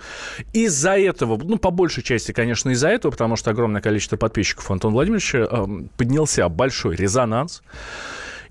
Из-за 0.52 0.98
этого, 0.98 1.40
ну, 1.42 1.56
по 1.56 1.70
большей 1.70 2.02
части, 2.02 2.32
конечно, 2.32 2.70
из-за 2.70 2.88
этого, 2.88 3.12
потому 3.12 3.36
что 3.36 3.50
огромное 3.50 3.80
количество 3.80 4.18
подписчиков 4.18 4.70
Антона 4.70 4.92
Владимировича 4.92 5.38
э, 5.38 5.66
поднялся 5.96 6.48
большой 6.50 6.96
резонанс. 6.96 7.62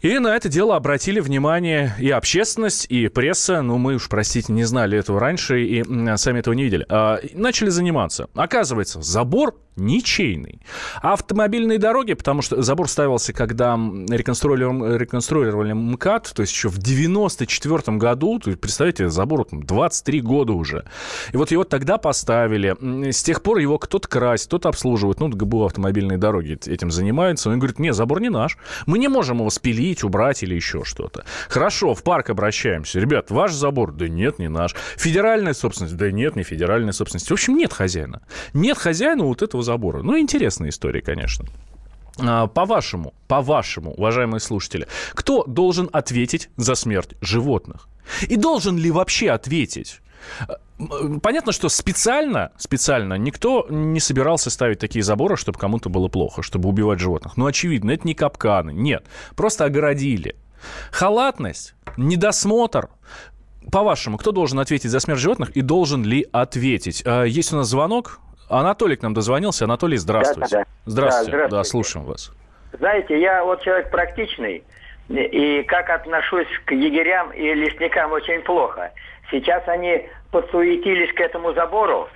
И 0.01 0.17
на 0.17 0.35
это 0.35 0.49
дело 0.49 0.75
обратили 0.75 1.19
внимание 1.19 1.93
и 1.99 2.09
общественность, 2.09 2.87
и 2.89 3.07
пресса. 3.07 3.61
Ну, 3.61 3.77
мы 3.77 3.95
уж, 3.95 4.09
простите, 4.09 4.51
не 4.51 4.63
знали 4.63 4.97
этого 4.97 5.19
раньше 5.19 5.63
и 5.63 5.83
сами 6.17 6.39
этого 6.39 6.55
не 6.55 6.63
видели. 6.63 6.87
А, 6.89 7.19
начали 7.33 7.69
заниматься. 7.69 8.27
Оказывается, 8.33 8.99
забор 9.03 9.55
ничейный. 9.75 10.61
Автомобильные 11.01 11.79
дороги, 11.79 12.13
потому 12.13 12.41
что 12.41 12.61
забор 12.61 12.89
ставился, 12.89 13.33
когда 13.33 13.75
реконструировали, 13.75 14.97
реконструировали 14.97 15.73
МКАД, 15.73 16.33
то 16.35 16.41
есть 16.41 16.53
еще 16.53 16.69
в 16.69 16.77
94 16.77 17.97
году, 17.97 18.39
то 18.39 18.49
есть, 18.49 18.59
представляете, 18.59 19.09
забору 19.09 19.47
23 19.51 20.21
года 20.21 20.53
уже. 20.53 20.85
И 21.31 21.37
вот 21.37 21.51
его 21.51 21.63
тогда 21.63 21.97
поставили. 21.97 22.75
С 23.11 23.23
тех 23.23 23.41
пор 23.41 23.59
его 23.59 23.77
кто-то 23.77 24.07
красит, 24.07 24.47
кто-то 24.47 24.69
обслуживает. 24.69 25.19
Ну, 25.19 25.29
ГБУ 25.29 25.65
автомобильные 25.65 26.17
дороги 26.17 26.59
этим 26.65 26.91
занимаются. 26.91 27.49
Он 27.49 27.57
говорит, 27.57 27.79
нет, 27.79 27.95
забор 27.95 28.21
не 28.21 28.29
наш. 28.29 28.57
Мы 28.85 28.99
не 28.99 29.07
можем 29.07 29.39
его 29.39 29.49
спилить, 29.49 29.90
убрать 30.03 30.43
или 30.43 30.55
еще 30.55 30.83
что-то. 30.83 31.25
Хорошо, 31.49 31.93
в 31.93 32.03
парк 32.03 32.29
обращаемся. 32.29 32.99
Ребят, 32.99 33.29
ваш 33.29 33.53
забор? 33.53 33.91
Да 33.91 34.07
нет, 34.07 34.39
не 34.39 34.49
наш. 34.49 34.75
Федеральная 34.97 35.53
собственность? 35.53 35.97
Да 35.97 36.11
нет, 36.11 36.35
не 36.35 36.43
федеральная 36.43 36.93
собственность. 36.93 37.29
В 37.29 37.33
общем, 37.33 37.57
нет 37.57 37.73
хозяина. 37.73 38.21
Нет 38.53 38.77
хозяина 38.77 39.23
вот 39.23 39.41
этого 39.41 39.63
забора. 39.63 40.01
Ну, 40.01 40.17
интересная 40.17 40.69
история, 40.69 41.01
конечно. 41.01 41.45
А, 42.19 42.47
по-вашему, 42.47 43.13
по-вашему, 43.27 43.93
уважаемые 43.93 44.39
слушатели, 44.39 44.87
кто 45.13 45.43
должен 45.43 45.89
ответить 45.91 46.49
за 46.57 46.75
смерть 46.75 47.15
животных? 47.21 47.87
И 48.27 48.35
должен 48.35 48.77
ли 48.77 48.91
вообще 48.91 49.29
ответить? 49.31 50.01
Понятно, 51.21 51.51
что 51.51 51.69
специально, 51.69 52.51
специально 52.57 53.13
никто 53.15 53.67
не 53.69 53.99
собирался 53.99 54.49
ставить 54.49 54.79
такие 54.79 55.03
заборы, 55.03 55.37
чтобы 55.37 55.59
кому-то 55.59 55.89
было 55.89 56.07
плохо, 56.07 56.41
чтобы 56.41 56.69
убивать 56.69 56.99
животных. 56.99 57.37
Ну, 57.37 57.45
очевидно, 57.45 57.91
это 57.91 58.07
не 58.07 58.15
капканы, 58.15 58.71
нет. 58.71 59.05
Просто 59.35 59.65
огородили. 59.65 60.35
Халатность, 60.91 61.75
недосмотр. 61.97 62.89
По-вашему, 63.71 64.17
кто 64.17 64.31
должен 64.31 64.59
ответить 64.59 64.89
за 64.89 64.99
смерть 64.99 65.19
животных 65.19 65.51
и 65.51 65.61
должен 65.61 66.03
ли 66.03 66.27
ответить? 66.31 67.03
А, 67.05 67.23
есть 67.23 67.53
у 67.53 67.57
нас 67.57 67.67
звонок. 67.67 68.19
Анатолий 68.49 68.95
к 68.95 69.03
нам 69.03 69.13
дозвонился. 69.13 69.65
Анатолий, 69.65 69.97
здравствуйте. 69.97 70.57
Да, 70.57 70.63
да. 70.63 70.65
Здравствуйте. 70.85 71.31
Да, 71.31 71.37
здравствуйте. 71.37 71.55
Да, 71.55 71.63
слушаем 71.63 72.05
вас. 72.05 72.31
Знаете, 72.77 73.21
я 73.21 73.43
вот 73.43 73.61
человек 73.61 73.91
практичный, 73.91 74.63
и 75.09 75.63
как 75.67 75.89
отношусь 75.89 76.47
к 76.65 76.71
егерям 76.71 77.31
и 77.31 77.53
лесникам 77.53 78.11
очень 78.11 78.41
плохо. 78.41 78.91
Сейчас 79.31 79.67
они 79.67 80.07
подсуетились 80.31 81.13
к 81.13 81.19
этому 81.19 81.53
забору, 81.53 82.07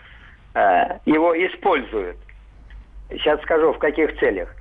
э, 0.54 1.00
его 1.06 1.34
используют. 1.34 2.18
Сейчас 3.10 3.42
скажу, 3.42 3.74
в 3.74 3.80
каких 3.80 4.18
целях. 4.20 4.54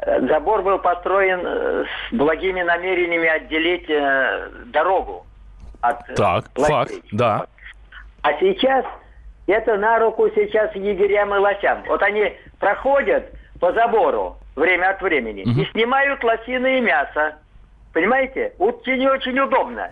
Э, 0.00 0.20
забор 0.26 0.62
был 0.62 0.78
построен 0.78 1.40
э, 1.44 1.84
с 1.84 2.14
благими 2.14 2.62
намерениями 2.62 3.28
отделить 3.28 3.88
дорогу 4.70 5.26
от 5.80 6.06
Так, 6.14 6.44
властей. 6.54 6.96
факт, 7.00 7.06
да. 7.12 7.46
А 8.22 8.34
сейчас 8.38 8.84
это 9.46 9.76
на 9.76 9.98
руку 9.98 10.28
сейчас 10.34 10.74
егерям 10.76 11.34
и 11.34 11.38
лосям. 11.38 11.82
Вот 11.86 12.02
они 12.02 12.32
проходят 12.60 13.32
по 13.58 13.72
забору 13.72 14.36
время 14.54 14.90
от 14.90 15.02
времени 15.02 15.42
угу. 15.42 15.62
и 15.62 15.66
снимают 15.72 16.22
лосиное 16.22 16.80
мясо. 16.80 17.36
Понимаете? 17.92 18.52
Утки 18.58 18.90
не 18.90 19.08
очень 19.08 19.38
удобно. 19.38 19.90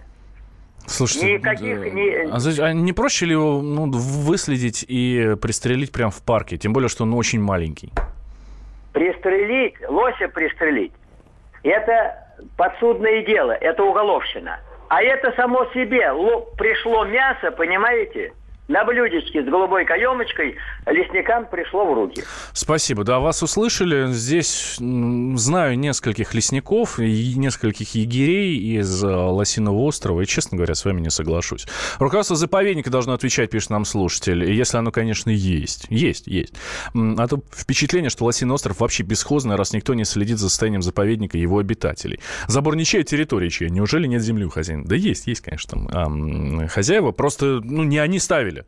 Слушайте, 0.91 1.35
Никаких, 1.35 1.81
да, 1.81 1.89
не... 1.89 2.63
а 2.63 2.73
не 2.73 2.93
проще 2.93 3.27
ли 3.27 3.33
его 3.33 3.63
ну, 3.63 3.91
выследить 3.93 4.85
и 4.89 5.37
пристрелить 5.41 5.93
прямо 5.93 6.11
в 6.11 6.21
парке? 6.23 6.57
Тем 6.57 6.73
более, 6.73 6.89
что 6.89 7.05
он 7.05 7.15
очень 7.15 7.41
маленький. 7.41 7.93
Пристрелить, 8.93 9.75
лося 9.89 10.29
пристрелить, 10.29 10.93
это 11.63 12.17
подсудное 12.57 13.25
дело, 13.25 13.53
это 13.53 13.85
уголовщина. 13.85 14.59
А 14.89 15.01
это 15.01 15.33
само 15.37 15.65
себе 15.67 16.13
пришло 16.59 17.05
мясо, 17.05 17.53
понимаете? 17.53 18.33
На 18.71 18.85
блюдечке 18.85 19.43
с 19.43 19.47
голубой 19.47 19.85
каемочкой 19.85 20.57
лесникам 20.87 21.47
пришло 21.47 21.85
в 21.85 21.93
руки. 21.93 22.23
Спасибо. 22.53 23.03
Да, 23.03 23.19
вас 23.19 23.43
услышали. 23.43 24.07
Здесь 24.13 24.77
знаю 24.79 25.77
нескольких 25.77 26.35
лесников 26.35 27.01
и 27.01 27.35
нескольких 27.35 27.97
егерей 27.97 28.79
из 28.79 29.03
э, 29.03 29.09
Лосиного 29.09 29.79
острова, 29.81 30.21
и, 30.21 30.27
честно 30.27 30.57
говоря, 30.57 30.77
с 30.77 30.85
вами 30.85 31.01
не 31.01 31.11
соглашусь. 31.11 31.67
Руководство 31.99 32.37
заповедника 32.37 32.91
должно 32.91 33.13
отвечать, 33.13 33.51
пишет 33.51 33.71
нам 33.71 33.85
слушатель, 33.85 34.49
если 34.49 34.79
оно, 34.79 34.93
конечно, 34.93 35.31
есть. 35.31 35.87
Есть, 35.91 36.29
есть. 36.29 36.55
А 36.95 37.27
то 37.27 37.43
впечатление, 37.53 38.11
что 38.11 38.25
Лосиный 38.25 38.55
остров 38.55 38.79
вообще 38.79 39.03
бесхозный, 39.03 39.57
раз 39.57 39.73
никто 39.73 39.95
не 39.95 40.05
следит 40.05 40.39
за 40.39 40.49
состоянием 40.49 40.83
заповедника 40.83 41.37
и 41.37 41.41
его 41.41 41.59
обитателей. 41.59 42.21
Забор 42.47 42.77
ничья, 42.77 43.03
территория 43.03 43.51
чья. 43.51 43.69
Неужели 43.69 44.07
нет 44.07 44.23
земли 44.23 44.45
у 44.45 44.51
хозяина? 44.51 44.85
Да 44.85 44.95
есть, 44.95 45.27
есть, 45.27 45.41
конечно, 45.41 45.71
там 45.71 46.69
хозяева. 46.69 47.11
Просто, 47.11 47.61
ну, 47.65 47.83
не 47.83 47.99
они 47.99 48.21
ставили 48.21 48.60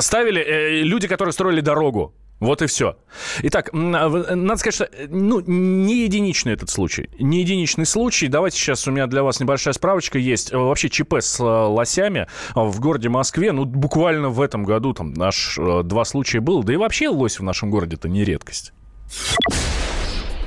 Ставили 0.00 0.40
э, 0.40 0.82
люди, 0.82 1.08
которые 1.08 1.32
строили 1.32 1.60
дорогу. 1.60 2.14
Вот 2.40 2.62
и 2.62 2.66
все. 2.66 2.96
Итак, 3.42 3.68
а 3.72 3.76
надо 4.34 4.56
сказать, 4.56 4.74
что 4.74 4.88
ну, 5.08 5.40
не 5.40 6.04
единичный 6.04 6.54
этот 6.54 6.70
случай. 6.70 7.10
Не 7.18 7.40
единичный 7.40 7.84
случай. 7.84 8.28
Давайте 8.28 8.56
сейчас 8.56 8.88
у 8.88 8.90
меня 8.90 9.06
для 9.06 9.22
вас 9.22 9.40
небольшая 9.40 9.74
справочка 9.74 10.18
есть. 10.18 10.50
Вообще 10.50 10.88
ЧП 10.88 11.16
с 11.20 11.38
э, 11.38 11.42
лосями 11.42 12.26
в 12.54 12.80
городе 12.80 13.10
Москве, 13.10 13.52
ну, 13.52 13.66
буквально 13.66 14.30
в 14.30 14.40
этом 14.40 14.64
году 14.64 14.94
там 14.94 15.12
наш 15.12 15.58
э, 15.58 15.82
два 15.84 16.06
случая 16.06 16.40
было. 16.40 16.64
Да 16.64 16.72
и 16.72 16.76
вообще 16.76 17.10
лось 17.10 17.38
в 17.38 17.42
нашем 17.42 17.70
городе 17.70 17.96
это 17.96 18.08
не 18.08 18.24
редкость. 18.24 18.72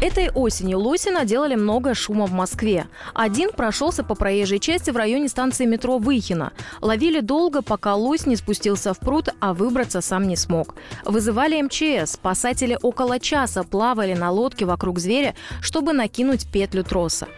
Этой 0.03 0.29
осенью 0.31 0.79
лоси 0.79 1.07
наделали 1.07 1.55
много 1.55 1.93
шума 1.93 2.25
в 2.25 2.33
Москве. 2.33 2.87
Один 3.13 3.53
прошелся 3.53 4.03
по 4.03 4.15
проезжей 4.15 4.59
части 4.59 4.91
в 4.91 4.97
районе 4.97 5.29
станции 5.29 5.65
метро 5.65 5.97
Выхина. 5.97 6.51
Ловили 6.81 7.21
долго, 7.21 7.61
пока 7.61 7.95
лось 7.95 8.25
не 8.25 8.35
спустился 8.35 8.93
в 8.93 8.99
пруд, 8.99 9.29
а 9.39 9.53
выбраться 9.53 10.01
сам 10.01 10.27
не 10.27 10.35
смог. 10.35 10.75
Вызывали 11.05 11.61
МЧС. 11.61 12.15
Спасатели 12.15 12.77
около 12.81 13.17
часа 13.17 13.63
плавали 13.63 14.13
на 14.13 14.29
лодке 14.29 14.65
вокруг 14.65 14.99
зверя, 14.99 15.35
чтобы 15.61 15.93
накинуть 15.93 16.51
петлю 16.51 16.83
троса. 16.83 17.29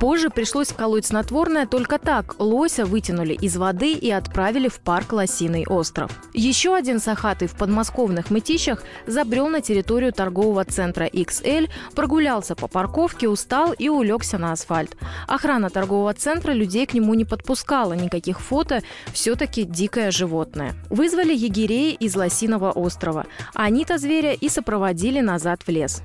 Позже 0.00 0.28
пришлось 0.28 0.68
вколоть 0.68 1.06
снотворное, 1.06 1.66
только 1.66 1.98
так 1.98 2.36
лося 2.38 2.84
вытянули 2.84 3.34
из 3.34 3.56
воды 3.56 3.92
и 3.92 4.10
отправили 4.10 4.68
в 4.68 4.80
парк 4.80 5.12
Лосиный 5.12 5.64
остров. 5.66 6.10
Еще 6.34 6.74
один 6.74 7.00
сахатый 7.00 7.48
в 7.48 7.52
подмосковных 7.52 8.30
мытищах 8.30 8.82
забрел 9.06 9.48
на 9.48 9.60
территорию 9.60 10.12
торгового 10.12 10.64
центра 10.64 11.06
XL, 11.06 11.70
прогулялся 11.94 12.54
по 12.54 12.68
парковке, 12.68 13.28
устал 13.28 13.72
и 13.72 13.88
улегся 13.88 14.36
на 14.36 14.52
асфальт. 14.52 14.96
Охрана 15.26 15.70
торгового 15.70 16.12
центра 16.12 16.52
людей 16.52 16.86
к 16.86 16.94
нему 16.94 17.14
не 17.14 17.24
подпускала, 17.24 17.94
никаких 17.94 18.40
фото, 18.40 18.82
все-таки 19.12 19.62
дикое 19.62 20.10
животное. 20.10 20.74
Вызвали 20.90 21.34
егерей 21.34 21.94
из 21.94 22.16
Лосиного 22.16 22.72
острова. 22.72 23.26
Они-то 23.54 23.98
зверя 23.98 24.32
и 24.32 24.48
сопроводили 24.48 25.20
назад 25.20 25.62
в 25.66 25.70
лес. 25.70 26.02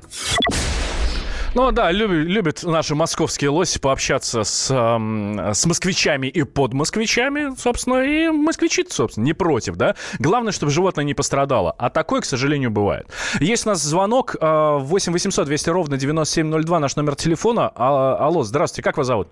Ну 1.56 1.72
да, 1.72 1.92
любят, 1.92 2.28
любят 2.28 2.64
наши 2.64 2.94
московские 2.94 3.50
лоси 3.50 3.80
пообщаться 3.80 4.44
с, 4.44 4.70
э, 4.70 5.54
с 5.54 5.66
москвичами 5.66 6.28
и 6.28 6.44
под 6.44 6.74
москвичами, 6.74 7.56
собственно, 7.58 8.04
и 8.04 8.30
москвичи, 8.30 8.86
собственно, 8.88 9.26
не 9.26 9.34
против, 9.34 9.76
да. 9.76 9.96
Главное, 10.20 10.52
чтобы 10.52 10.72
животное 10.72 11.04
не 11.04 11.16
пострадало. 11.16 11.74
А 11.78 11.90
такое, 11.90 12.22
к 12.22 12.26
сожалению, 12.26 12.70
бывает. 12.70 13.08
Есть 13.40 13.66
у 13.66 13.70
нас 13.70 13.82
звонок 13.82 14.36
э, 14.40 14.78
8 14.80 15.12
800 15.12 15.48
200 15.48 15.70
ровно 15.70 15.98
9702, 15.98 16.80
наш 16.80 16.96
номер 16.96 17.16
телефона. 17.16 17.72
А, 17.76 18.18
алло, 18.20 18.44
здравствуйте, 18.44 18.84
как 18.84 18.98
вас 18.98 19.08
зовут? 19.08 19.30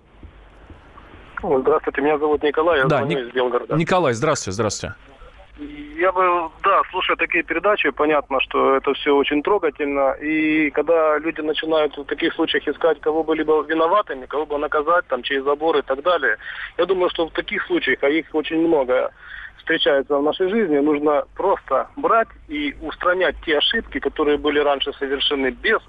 Здравствуйте, 1.40 2.00
меня 2.00 2.18
зовут 2.18 2.42
Николай, 2.42 2.80
я 2.80 2.86
да, 2.86 2.98
звоню 2.98 3.18
Ник... 3.18 3.28
из 3.28 3.32
Белгорода. 3.32 3.76
Николай, 3.76 4.12
здравствуйте, 4.12 4.54
здравствуйте. 4.54 4.96
Я 5.58 6.12
бы, 6.12 6.50
да, 6.62 6.82
слушая 6.90 7.16
такие 7.16 7.42
передачи, 7.42 7.90
понятно, 7.90 8.40
что 8.40 8.76
это 8.76 8.94
все 8.94 9.16
очень 9.16 9.42
трогательно. 9.42 10.12
И 10.12 10.70
когда 10.70 11.18
люди 11.18 11.40
начинают 11.40 11.96
в 11.96 12.04
таких 12.04 12.34
случаях 12.34 12.68
искать 12.68 13.00
кого 13.00 13.24
бы 13.24 13.34
либо 13.34 13.60
виноватыми, 13.62 14.26
кого 14.26 14.46
бы 14.46 14.58
наказать, 14.58 15.06
там, 15.08 15.22
через 15.22 15.42
забор 15.42 15.76
и 15.78 15.82
так 15.82 16.02
далее, 16.02 16.36
я 16.76 16.86
думаю, 16.86 17.10
что 17.10 17.26
в 17.26 17.32
таких 17.32 17.66
случаях, 17.66 17.98
а 18.02 18.08
их 18.08 18.26
очень 18.32 18.60
много, 18.60 19.10
встречается 19.56 20.16
в 20.16 20.22
нашей 20.22 20.48
жизни, 20.48 20.78
нужно 20.78 21.24
просто 21.34 21.88
брать 21.96 22.28
и 22.46 22.76
устранять 22.80 23.34
те 23.44 23.58
ошибки, 23.58 23.98
которые 23.98 24.38
были 24.38 24.60
раньше 24.60 24.92
совершены 24.92 25.50
без 25.50 25.80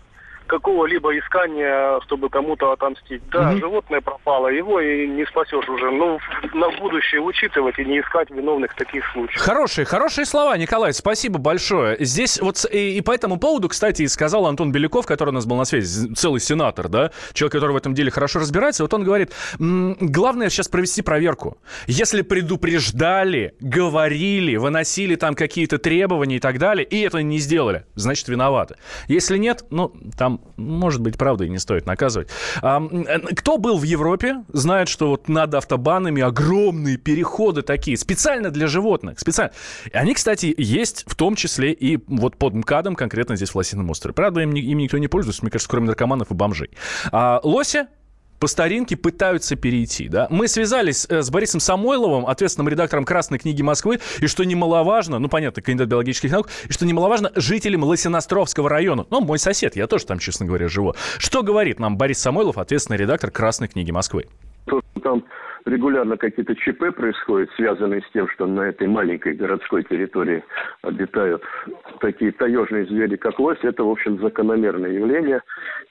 какого-либо 0.49 1.17
искания, 1.17 1.99
чтобы 2.05 2.29
кому-то 2.29 2.71
отомстить. 2.73 3.21
Да, 3.29 3.51
Мгм. 3.51 3.59
животное 3.59 4.01
пропало, 4.01 4.47
его 4.49 4.81
и 4.81 5.07
не 5.07 5.25
спасешь 5.25 5.67
уже. 5.69 5.91
Ну, 5.91 6.19
на 6.53 6.69
будущее 6.79 7.21
учитывать 7.21 7.79
и 7.79 7.85
не 7.85 8.01
искать 8.01 8.29
виновных 8.31 8.71
в 8.73 8.75
таких 8.75 9.03
случаях. 9.13 9.41
Хорошие, 9.41 9.85
хорошие 9.85 10.25
слова, 10.25 10.57
Николай, 10.57 10.93
спасибо 10.93 11.39
большое. 11.39 11.95
Здесь 11.99 12.39
вот 12.41 12.65
и, 12.71 12.97
и 12.97 13.01
по 13.01 13.11
этому 13.11 13.37
поводу, 13.39 13.69
кстати, 13.69 14.01
и 14.01 14.07
сказал 14.07 14.45
Антон 14.47 14.71
Беляков, 14.71 15.05
который 15.05 15.29
у 15.29 15.33
нас 15.33 15.45
был 15.45 15.55
на 15.55 15.65
связи, 15.65 16.13
целый 16.15 16.41
сенатор, 16.41 16.89
да, 16.89 17.11
человек, 17.33 17.53
который 17.53 17.71
в 17.71 17.77
этом 17.77 17.93
деле 17.93 18.11
хорошо 18.11 18.39
разбирается, 18.39 18.83
вот 18.83 18.93
он 18.93 19.03
говорит, 19.03 19.31
«М, 19.59 19.95
главное 20.01 20.49
сейчас 20.49 20.67
провести 20.67 21.01
проверку. 21.01 21.57
Если 21.87 22.23
предупреждали, 22.23 23.55
говорили, 23.59 24.55
выносили 24.57 25.15
там 25.15 25.35
какие-то 25.35 25.77
требования 25.77 26.37
и 26.37 26.39
так 26.39 26.57
далее, 26.57 26.85
и 26.85 27.01
это 27.01 27.21
не 27.21 27.37
сделали, 27.39 27.85
значит, 27.95 28.27
виноваты. 28.27 28.75
Если 29.07 29.37
нет, 29.37 29.63
ну, 29.69 29.93
там, 30.17 30.38
может 30.57 31.01
быть, 31.01 31.17
правда, 31.17 31.45
и 31.45 31.49
не 31.49 31.57
стоит 31.57 31.85
наказывать. 31.85 32.29
А, 32.61 32.81
кто 33.35 33.57
был 33.57 33.77
в 33.77 33.83
Европе, 33.83 34.43
знает, 34.49 34.89
что 34.89 35.09
вот 35.09 35.27
над 35.29 35.53
автобанами 35.53 36.21
огромные 36.21 36.97
переходы 36.97 37.61
такие, 37.61 37.97
специально 37.97 38.51
для 38.51 38.67
животных, 38.67 39.19
специально. 39.19 39.53
Они, 39.93 40.13
кстати, 40.13 40.53
есть 40.57 41.05
в 41.07 41.15
том 41.15 41.35
числе 41.35 41.71
и 41.71 41.99
вот 42.07 42.37
под 42.37 42.53
МКАДом, 42.53 42.95
конкретно 42.95 43.35
здесь 43.35 43.49
в 43.49 43.55
Лосином 43.55 43.89
острове. 43.89 44.13
Правда, 44.13 44.41
им, 44.41 44.51
им 44.53 44.77
никто 44.77 44.97
не 44.97 45.07
пользуется, 45.07 45.43
мне 45.43 45.51
кажется, 45.51 45.69
кроме 45.69 45.87
наркоманов 45.87 46.31
и 46.31 46.33
бомжей. 46.33 46.71
А, 47.11 47.39
лося 47.43 47.87
по 48.39 48.47
старинке 48.47 48.95
пытаются 48.95 49.55
перейти. 49.55 50.07
Да? 50.07 50.27
Мы 50.29 50.47
связались 50.47 51.05
э, 51.09 51.21
с 51.21 51.29
Борисом 51.29 51.59
Самойловым, 51.59 52.25
ответственным 52.25 52.69
редактором 52.69 53.05
«Красной 53.05 53.37
книги 53.37 53.61
Москвы», 53.61 53.99
и 54.19 54.27
что 54.27 54.43
немаловажно, 54.43 55.19
ну, 55.19 55.27
понятно, 55.27 55.61
кандидат 55.61 55.89
биологических 55.89 56.31
наук, 56.31 56.49
и 56.67 56.71
что 56.71 56.85
немаловажно, 56.85 57.31
жителем 57.35 57.83
Лосиностровского 57.83 58.69
района. 58.69 59.05
Ну, 59.09 59.21
мой 59.21 59.39
сосед, 59.39 59.75
я 59.75 59.87
тоже 59.87 60.05
там, 60.05 60.19
честно 60.19 60.45
говоря, 60.45 60.67
живу. 60.67 60.95
Что 61.17 61.43
говорит 61.43 61.79
нам 61.79 61.97
Борис 61.97 62.19
Самойлов, 62.19 62.57
ответственный 62.57 62.97
редактор 62.97 63.31
«Красной 63.31 63.67
книги 63.67 63.91
Москвы»? 63.91 64.27
Там 65.03 65.23
регулярно 65.65 66.17
какие-то 66.17 66.55
ЧП 66.55 66.95
происходят, 66.95 67.49
связанные 67.55 68.01
с 68.01 68.11
тем, 68.11 68.27
что 68.29 68.45
на 68.45 68.61
этой 68.61 68.87
маленькой 68.87 69.33
городской 69.33 69.83
территории 69.83 70.43
обитают 70.81 71.43
такие 71.99 72.31
таежные 72.31 72.85
звери, 72.85 73.15
как 73.15 73.39
лось, 73.39 73.59
это, 73.63 73.83
в 73.83 73.89
общем, 73.89 74.19
закономерное 74.19 74.91
явление. 74.91 75.41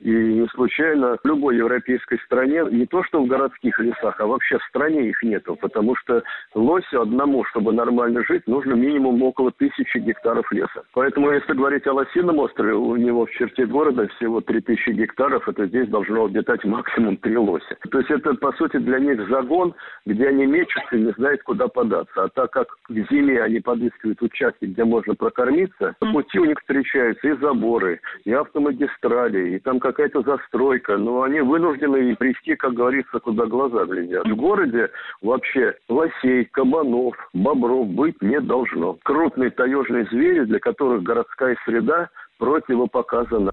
И 0.00 0.10
не 0.10 0.46
случайно 0.48 1.18
в 1.22 1.26
любой 1.26 1.56
европейской 1.56 2.18
стране, 2.24 2.64
не 2.70 2.86
то 2.86 3.02
что 3.04 3.22
в 3.22 3.26
городских 3.26 3.78
лесах, 3.80 4.20
а 4.20 4.26
вообще 4.26 4.58
в 4.58 4.64
стране 4.64 5.08
их 5.08 5.22
нету, 5.22 5.56
потому 5.56 5.96
что 5.96 6.22
лосю 6.54 7.02
одному, 7.02 7.44
чтобы 7.44 7.72
нормально 7.72 8.22
жить, 8.24 8.46
нужно 8.46 8.74
минимум 8.74 9.22
около 9.22 9.50
тысячи 9.52 9.98
гектаров 9.98 10.50
леса. 10.52 10.82
Поэтому, 10.94 11.30
если 11.30 11.52
говорить 11.52 11.86
о 11.86 11.94
Лосином 11.94 12.38
острове, 12.38 12.74
у 12.74 12.96
него 12.96 13.26
в 13.26 13.30
черте 13.30 13.66
города 13.66 14.06
всего 14.16 14.40
3000 14.40 14.90
гектаров, 14.90 15.48
это 15.48 15.66
здесь 15.66 15.88
должно 15.88 16.24
обитать 16.24 16.64
максимум 16.64 17.16
три 17.16 17.36
лося. 17.36 17.76
То 17.90 17.98
есть 17.98 18.10
это, 18.10 18.34
по 18.34 18.52
сути, 18.52 18.76
для 18.78 18.98
них 18.98 19.28
загон, 19.28 19.57
где 20.06 20.28
они 20.28 20.46
мечутся 20.46 20.96
и 20.96 21.00
не 21.00 21.12
знают, 21.12 21.42
куда 21.42 21.68
податься. 21.68 22.24
А 22.24 22.28
так 22.28 22.50
как 22.50 22.68
к 22.68 22.92
зиме 23.10 23.42
они 23.42 23.60
подыскивают 23.60 24.22
участки, 24.22 24.64
где 24.64 24.84
можно 24.84 25.14
прокормиться, 25.14 25.94
по 25.98 26.06
пути 26.12 26.38
у 26.38 26.44
них 26.44 26.58
встречаются 26.60 27.28
и 27.28 27.36
заборы, 27.38 28.00
и 28.24 28.32
автомагистрали, 28.32 29.56
и 29.56 29.58
там 29.58 29.80
какая-то 29.80 30.22
застройка. 30.22 30.96
Но 30.96 31.22
они 31.22 31.40
вынуждены 31.40 32.10
и 32.10 32.14
прийти, 32.14 32.56
как 32.56 32.74
говорится, 32.74 33.18
куда 33.20 33.46
глаза 33.46 33.84
глядят. 33.84 34.26
В 34.26 34.36
городе 34.36 34.90
вообще 35.22 35.74
лосей, 35.88 36.44
кабанов, 36.46 37.14
бобров 37.32 37.88
быть 37.88 38.20
не 38.22 38.40
должно. 38.40 38.98
Крупные 39.04 39.50
таежные 39.50 40.04
звери, 40.06 40.44
для 40.44 40.58
которых 40.58 41.02
городская 41.02 41.56
среда 41.64 42.10
противопоказана. 42.38 43.52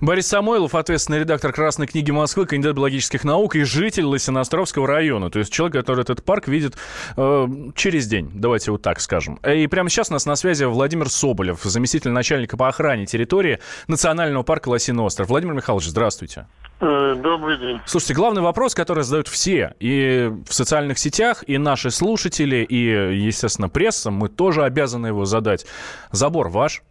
Борис 0.00 0.26
Самойлов, 0.26 0.74
ответственный 0.74 1.20
редактор 1.20 1.52
«Красной 1.52 1.86
книги 1.86 2.10
Москвы», 2.10 2.46
кандидат 2.46 2.76
биологических 2.76 3.24
наук 3.24 3.56
и 3.56 3.62
житель 3.62 4.04
Лосиностровского 4.04 4.86
района. 4.86 5.30
То 5.30 5.38
есть 5.38 5.52
человек, 5.52 5.74
который 5.76 6.02
этот 6.02 6.22
парк 6.22 6.48
видит 6.48 6.76
э, 7.16 7.46
через 7.74 8.06
день, 8.06 8.30
давайте 8.34 8.70
вот 8.72 8.82
так 8.82 9.00
скажем. 9.00 9.36
И 9.36 9.66
прямо 9.66 9.88
сейчас 9.88 10.10
у 10.10 10.12
нас 10.12 10.26
на 10.26 10.36
связи 10.36 10.64
Владимир 10.64 11.08
Соболев, 11.08 11.62
заместитель 11.62 12.10
начальника 12.10 12.56
по 12.56 12.68
охране 12.68 13.06
территории 13.06 13.60
Национального 13.88 14.42
парка 14.42 14.68
Лосиный 14.68 15.02
остров. 15.02 15.28
Владимир 15.28 15.54
Михайлович, 15.54 15.86
здравствуйте. 15.86 16.46
Э, 16.80 17.14
Добрый 17.16 17.58
день. 17.58 17.80
Слушайте, 17.86 18.14
главный 18.14 18.42
вопрос, 18.42 18.74
который 18.74 19.04
задают 19.04 19.28
все, 19.28 19.74
и 19.80 20.30
в 20.46 20.52
социальных 20.52 20.98
сетях, 20.98 21.44
и 21.46 21.56
наши 21.58 21.90
слушатели, 21.90 22.56
и, 22.56 23.16
естественно, 23.16 23.68
пресса, 23.68 24.10
мы 24.10 24.28
тоже 24.28 24.64
обязаны 24.64 25.08
его 25.08 25.24
задать. 25.24 25.64
Забор 26.10 26.48
ваш? 26.48 26.82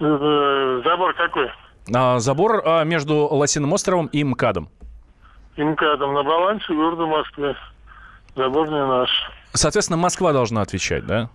Э, 0.00 0.80
Забор 0.84 1.14
какой? 1.14 1.50
А, 1.94 2.18
забор 2.18 2.62
а, 2.64 2.84
между 2.84 3.26
Лосиным 3.26 3.72
островом 3.72 4.06
и 4.06 4.22
МКАДом. 4.24 4.68
МКАДом 5.56 6.14
на 6.14 6.22
балансе 6.22 6.72
города 6.72 7.06
Москвы. 7.06 7.54
Забор 8.36 8.68
не 8.68 8.86
наш. 8.86 9.10
Соответственно, 9.52 9.96
Москва 9.98 10.32
должна 10.32 10.62
отвечать, 10.62 11.04
да? 11.06 11.28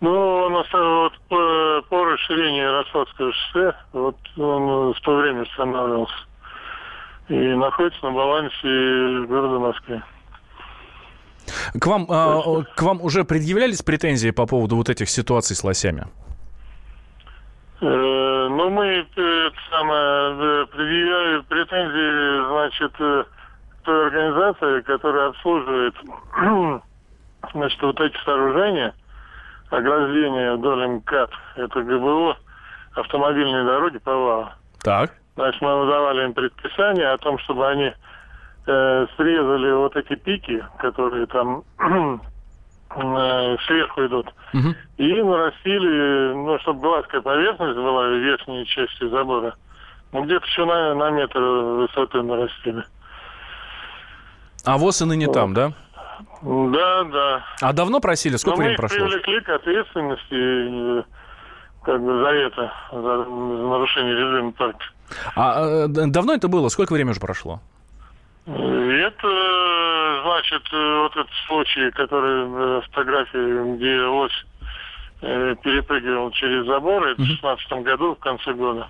Ну, 0.00 0.10
он 0.10 0.54
оста- 0.56 0.78
вот 0.78 1.12
по, 1.28 1.82
по 1.88 2.04
расширению 2.04 2.64
Ярославского 2.64 3.32
шоссе, 3.32 3.76
вот 3.92 4.16
он 4.36 4.90
э, 4.90 4.92
в 4.94 5.00
то 5.02 5.16
время 5.16 5.42
устанавливался. 5.42 6.14
И 7.28 7.34
находится 7.34 8.04
на 8.04 8.12
балансе 8.12 9.26
города 9.28 9.58
Москвы. 9.58 10.02
К 11.78 11.86
вам, 11.86 12.06
а, 12.10 12.62
к 12.74 12.82
вам 12.82 13.00
уже 13.02 13.24
предъявлялись 13.24 13.82
претензии 13.82 14.30
по 14.30 14.46
поводу 14.46 14.76
вот 14.76 14.88
этих 14.88 15.08
ситуаций 15.08 15.54
с 15.54 15.62
лосями? 15.62 16.06
Э, 17.80 18.48
Ну, 18.50 18.70
мы 18.70 18.86
э, 18.86 19.00
это 19.00 19.56
самое, 19.70 20.62
э, 20.62 20.66
предъявляли 20.66 21.40
претензии, 21.42 22.48
значит, 22.48 22.92
той 23.84 24.06
организации, 24.06 24.80
которая 24.82 25.28
обслуживает 25.28 25.94
значит, 27.52 27.82
вот 27.82 28.00
эти 28.00 28.16
сооружения, 28.24 28.94
ограждения 29.70 30.54
вдоль 30.54 30.86
МКАД, 30.86 31.30
это 31.56 31.82
ГБО, 31.82 32.36
автомобильные 32.94 33.64
дороги 33.64 33.98
ПАВА. 33.98 34.54
Так. 34.82 35.12
Значит, 35.36 35.60
мы 35.62 35.80
выдавали 35.84 36.24
им 36.24 36.34
предписание 36.34 37.10
о 37.10 37.18
том, 37.18 37.38
чтобы 37.40 37.68
они 37.68 37.92
э, 38.66 39.06
срезали 39.16 39.72
вот 39.72 39.96
эти 39.96 40.14
пики, 40.14 40.64
которые 40.78 41.26
там 41.26 41.64
сверху 43.66 44.06
идут, 44.06 44.32
Мгм. 44.52 44.74
и 44.98 45.22
нарастили, 45.22 46.32
ну, 46.34 46.58
чтобы 46.60 46.80
гладкая 46.80 47.20
поверхность 47.20 47.76
была 47.76 48.04
в 48.08 48.12
верхней 48.18 48.64
части 48.66 49.08
забора, 49.08 49.54
Ну, 50.12 50.24
где-то 50.24 50.46
еще 50.46 50.64
на, 50.64 50.94
на 50.94 51.10
метр 51.10 51.40
высоты 51.40 52.22
нарастили. 52.22 52.84
А 54.64 54.78
ВОЗ 54.78 55.02
и 55.02 55.04
ныне 55.06 55.26
там, 55.26 55.54
да? 55.54 55.72
Да, 56.42 57.04
да. 57.04 57.44
А 57.60 57.72
давно 57.72 57.98
просили? 58.00 58.36
Сколько 58.36 58.58
Но 58.58 58.62
времени 58.64 58.76
мы 58.80 58.88
прошло? 58.88 59.06
привлекли 59.06 59.40
к 59.40 59.48
ответственности 59.48 61.00
э, 61.00 61.02
как 61.82 62.00
бы 62.00 62.22
за 62.22 62.28
это, 62.28 62.72
за 62.92 63.24
нарушение 63.24 64.14
режима 64.14 64.52
парка. 64.52 64.84
А 65.34 65.84
э, 65.86 65.88
давно 65.88 66.34
это 66.34 66.46
было? 66.48 66.68
Сколько 66.68 66.92
времени 66.92 67.10
уже 67.10 67.20
прошло? 67.20 67.60
Это, 68.46 69.26
э, 69.26 69.73
значит, 70.34 70.62
э, 70.72 70.98
вот 71.02 71.12
этот 71.12 71.32
случай, 71.46 71.90
который 71.92 72.78
э, 72.78 72.80
фотографии, 72.82 73.76
где 73.76 74.00
лось 74.02 74.46
э, 75.22 75.54
перепрыгивал 75.62 76.30
через 76.32 76.66
забор, 76.66 77.06
это 77.06 77.22
в 77.22 77.26
16 77.26 77.72
году, 77.84 78.14
в 78.14 78.18
конце 78.18 78.52
года. 78.52 78.88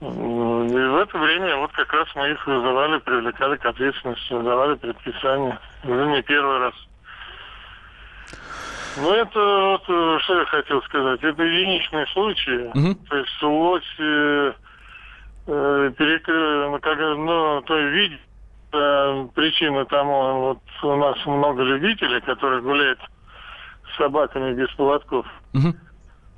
И 0.00 0.04
в 0.04 0.96
это 0.96 1.16
время 1.16 1.56
вот 1.58 1.70
как 1.72 1.92
раз 1.92 2.08
мы 2.16 2.32
их 2.32 2.44
вызывали, 2.44 2.98
привлекали 2.98 3.56
к 3.56 3.64
ответственности, 3.64 4.30
давали 4.30 4.74
предписание. 4.74 5.58
Уже 5.84 6.06
не 6.06 6.22
первый 6.22 6.58
раз. 6.58 6.74
Ну, 8.96 9.14
это 9.14 9.38
вот, 9.38 10.22
что 10.22 10.38
я 10.40 10.44
хотел 10.46 10.82
сказать, 10.82 11.22
это 11.22 11.42
единичные 11.42 12.06
случаи. 12.08 12.70
Мгм. 12.74 12.94
То 13.08 13.16
есть 13.16 13.42
лось 13.42 13.94
э, 14.00 14.52
э, 15.46 15.92
перекры- 15.96 16.70
ну, 16.70 16.78
как, 16.80 16.98
ну, 16.98 17.62
то 17.62 17.78
есть 17.78 17.94
видеть 17.94 18.20
э, 18.72 19.28
причина 19.34 19.84
тому, 19.86 20.40
вот 20.40 20.58
у 20.82 20.96
нас 20.96 21.16
много 21.26 21.62
любителей, 21.62 22.20
которые 22.20 22.62
гуляют 22.62 22.98
с 23.92 23.96
собаками 23.96 24.54
без 24.54 24.70
поводков. 24.70 25.26
Мгм. 25.52 25.74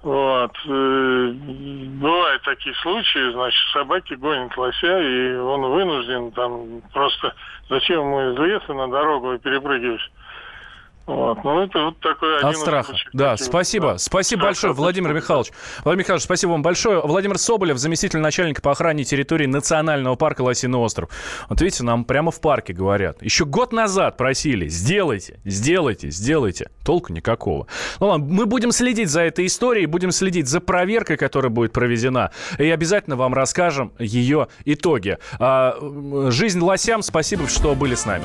Вот. 0.03 0.53
э, 0.66 1.33
Бывают 1.33 2.42
такие 2.42 2.75
случаи, 2.77 3.33
значит, 3.33 3.61
собаки 3.73 4.14
гонят 4.14 4.57
лося, 4.57 5.01
и 5.01 5.35
он 5.37 5.62
вынужден 5.62 6.31
там 6.33 6.83
просто... 6.92 7.35
Зачем 7.70 8.01
ему 8.01 8.33
из 8.33 8.38
леса 8.38 8.75
на 8.75 8.88
дорогу 8.88 9.38
перепрыгиваешь? 9.38 10.11
Вот. 11.07 11.45
Ну, 11.45 11.62
это 11.62 11.79
вот 11.85 12.01
такой 12.01 12.40
От 12.40 12.57
страха. 12.57 12.88
случаев 12.88 13.11
Да, 13.12 13.33
таких. 13.33 13.47
спасибо. 13.47 13.93
Да. 13.93 13.99
Спасибо 13.99 14.38
Страх 14.38 14.49
большое, 14.49 14.73
Владимир 14.73 15.11
страха. 15.11 15.23
Михайлович. 15.23 15.53
Владимир 15.85 15.99
Михайлович, 16.05 16.25
спасибо 16.25 16.51
вам 16.53 16.62
большое. 16.62 17.01
Владимир 17.03 17.37
Соболев, 17.38 17.77
заместитель 17.77 18.21
начальника 18.21 18.62
по 18.62 18.71
охране 18.71 19.05
территории 19.05 19.47
Национального 19.47 20.14
парка 20.17 20.40
Лосиный 20.40 20.79
остров. 20.79 21.11
Вот 21.51 21.61
видите, 21.61 21.85
нам 21.85 22.05
прямо 22.05 22.31
в 22.31 22.40
парке 22.40 22.73
говорят. 22.73 23.23
Еще 23.23 23.45
год 23.45 23.73
назад 23.75 24.17
просили, 24.17 24.69
сделайте, 24.69 25.40
сделайте, 25.45 26.11
сделайте. 26.11 26.71
Толку 26.85 27.12
никакого. 27.12 27.67
Ну 28.01 28.07
ладно, 28.09 28.25
мы 28.27 28.47
будем 28.47 28.73
следить 28.73 29.11
за 29.11 29.21
этой 29.23 29.45
историей, 29.47 29.87
будем 29.87 30.11
следить 30.11 30.49
за 30.49 30.61
проверкой, 30.61 31.19
которая 31.19 31.51
будет 31.51 31.73
проведена. 31.73 32.31
И 32.59 32.71
обязательно 32.71 33.17
вам 33.17 33.35
расскажем 33.35 33.93
ее 33.99 34.49
итоги. 34.64 35.19
А, 35.38 35.77
жизнь 36.31 36.61
лосям, 36.61 37.03
спасибо, 37.03 37.47
что 37.47 37.75
были 37.75 37.95
с 37.95 38.07
нами. 38.07 38.25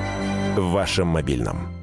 В 0.55 0.71
вашем 0.71 1.07
мобильном. 1.07 1.80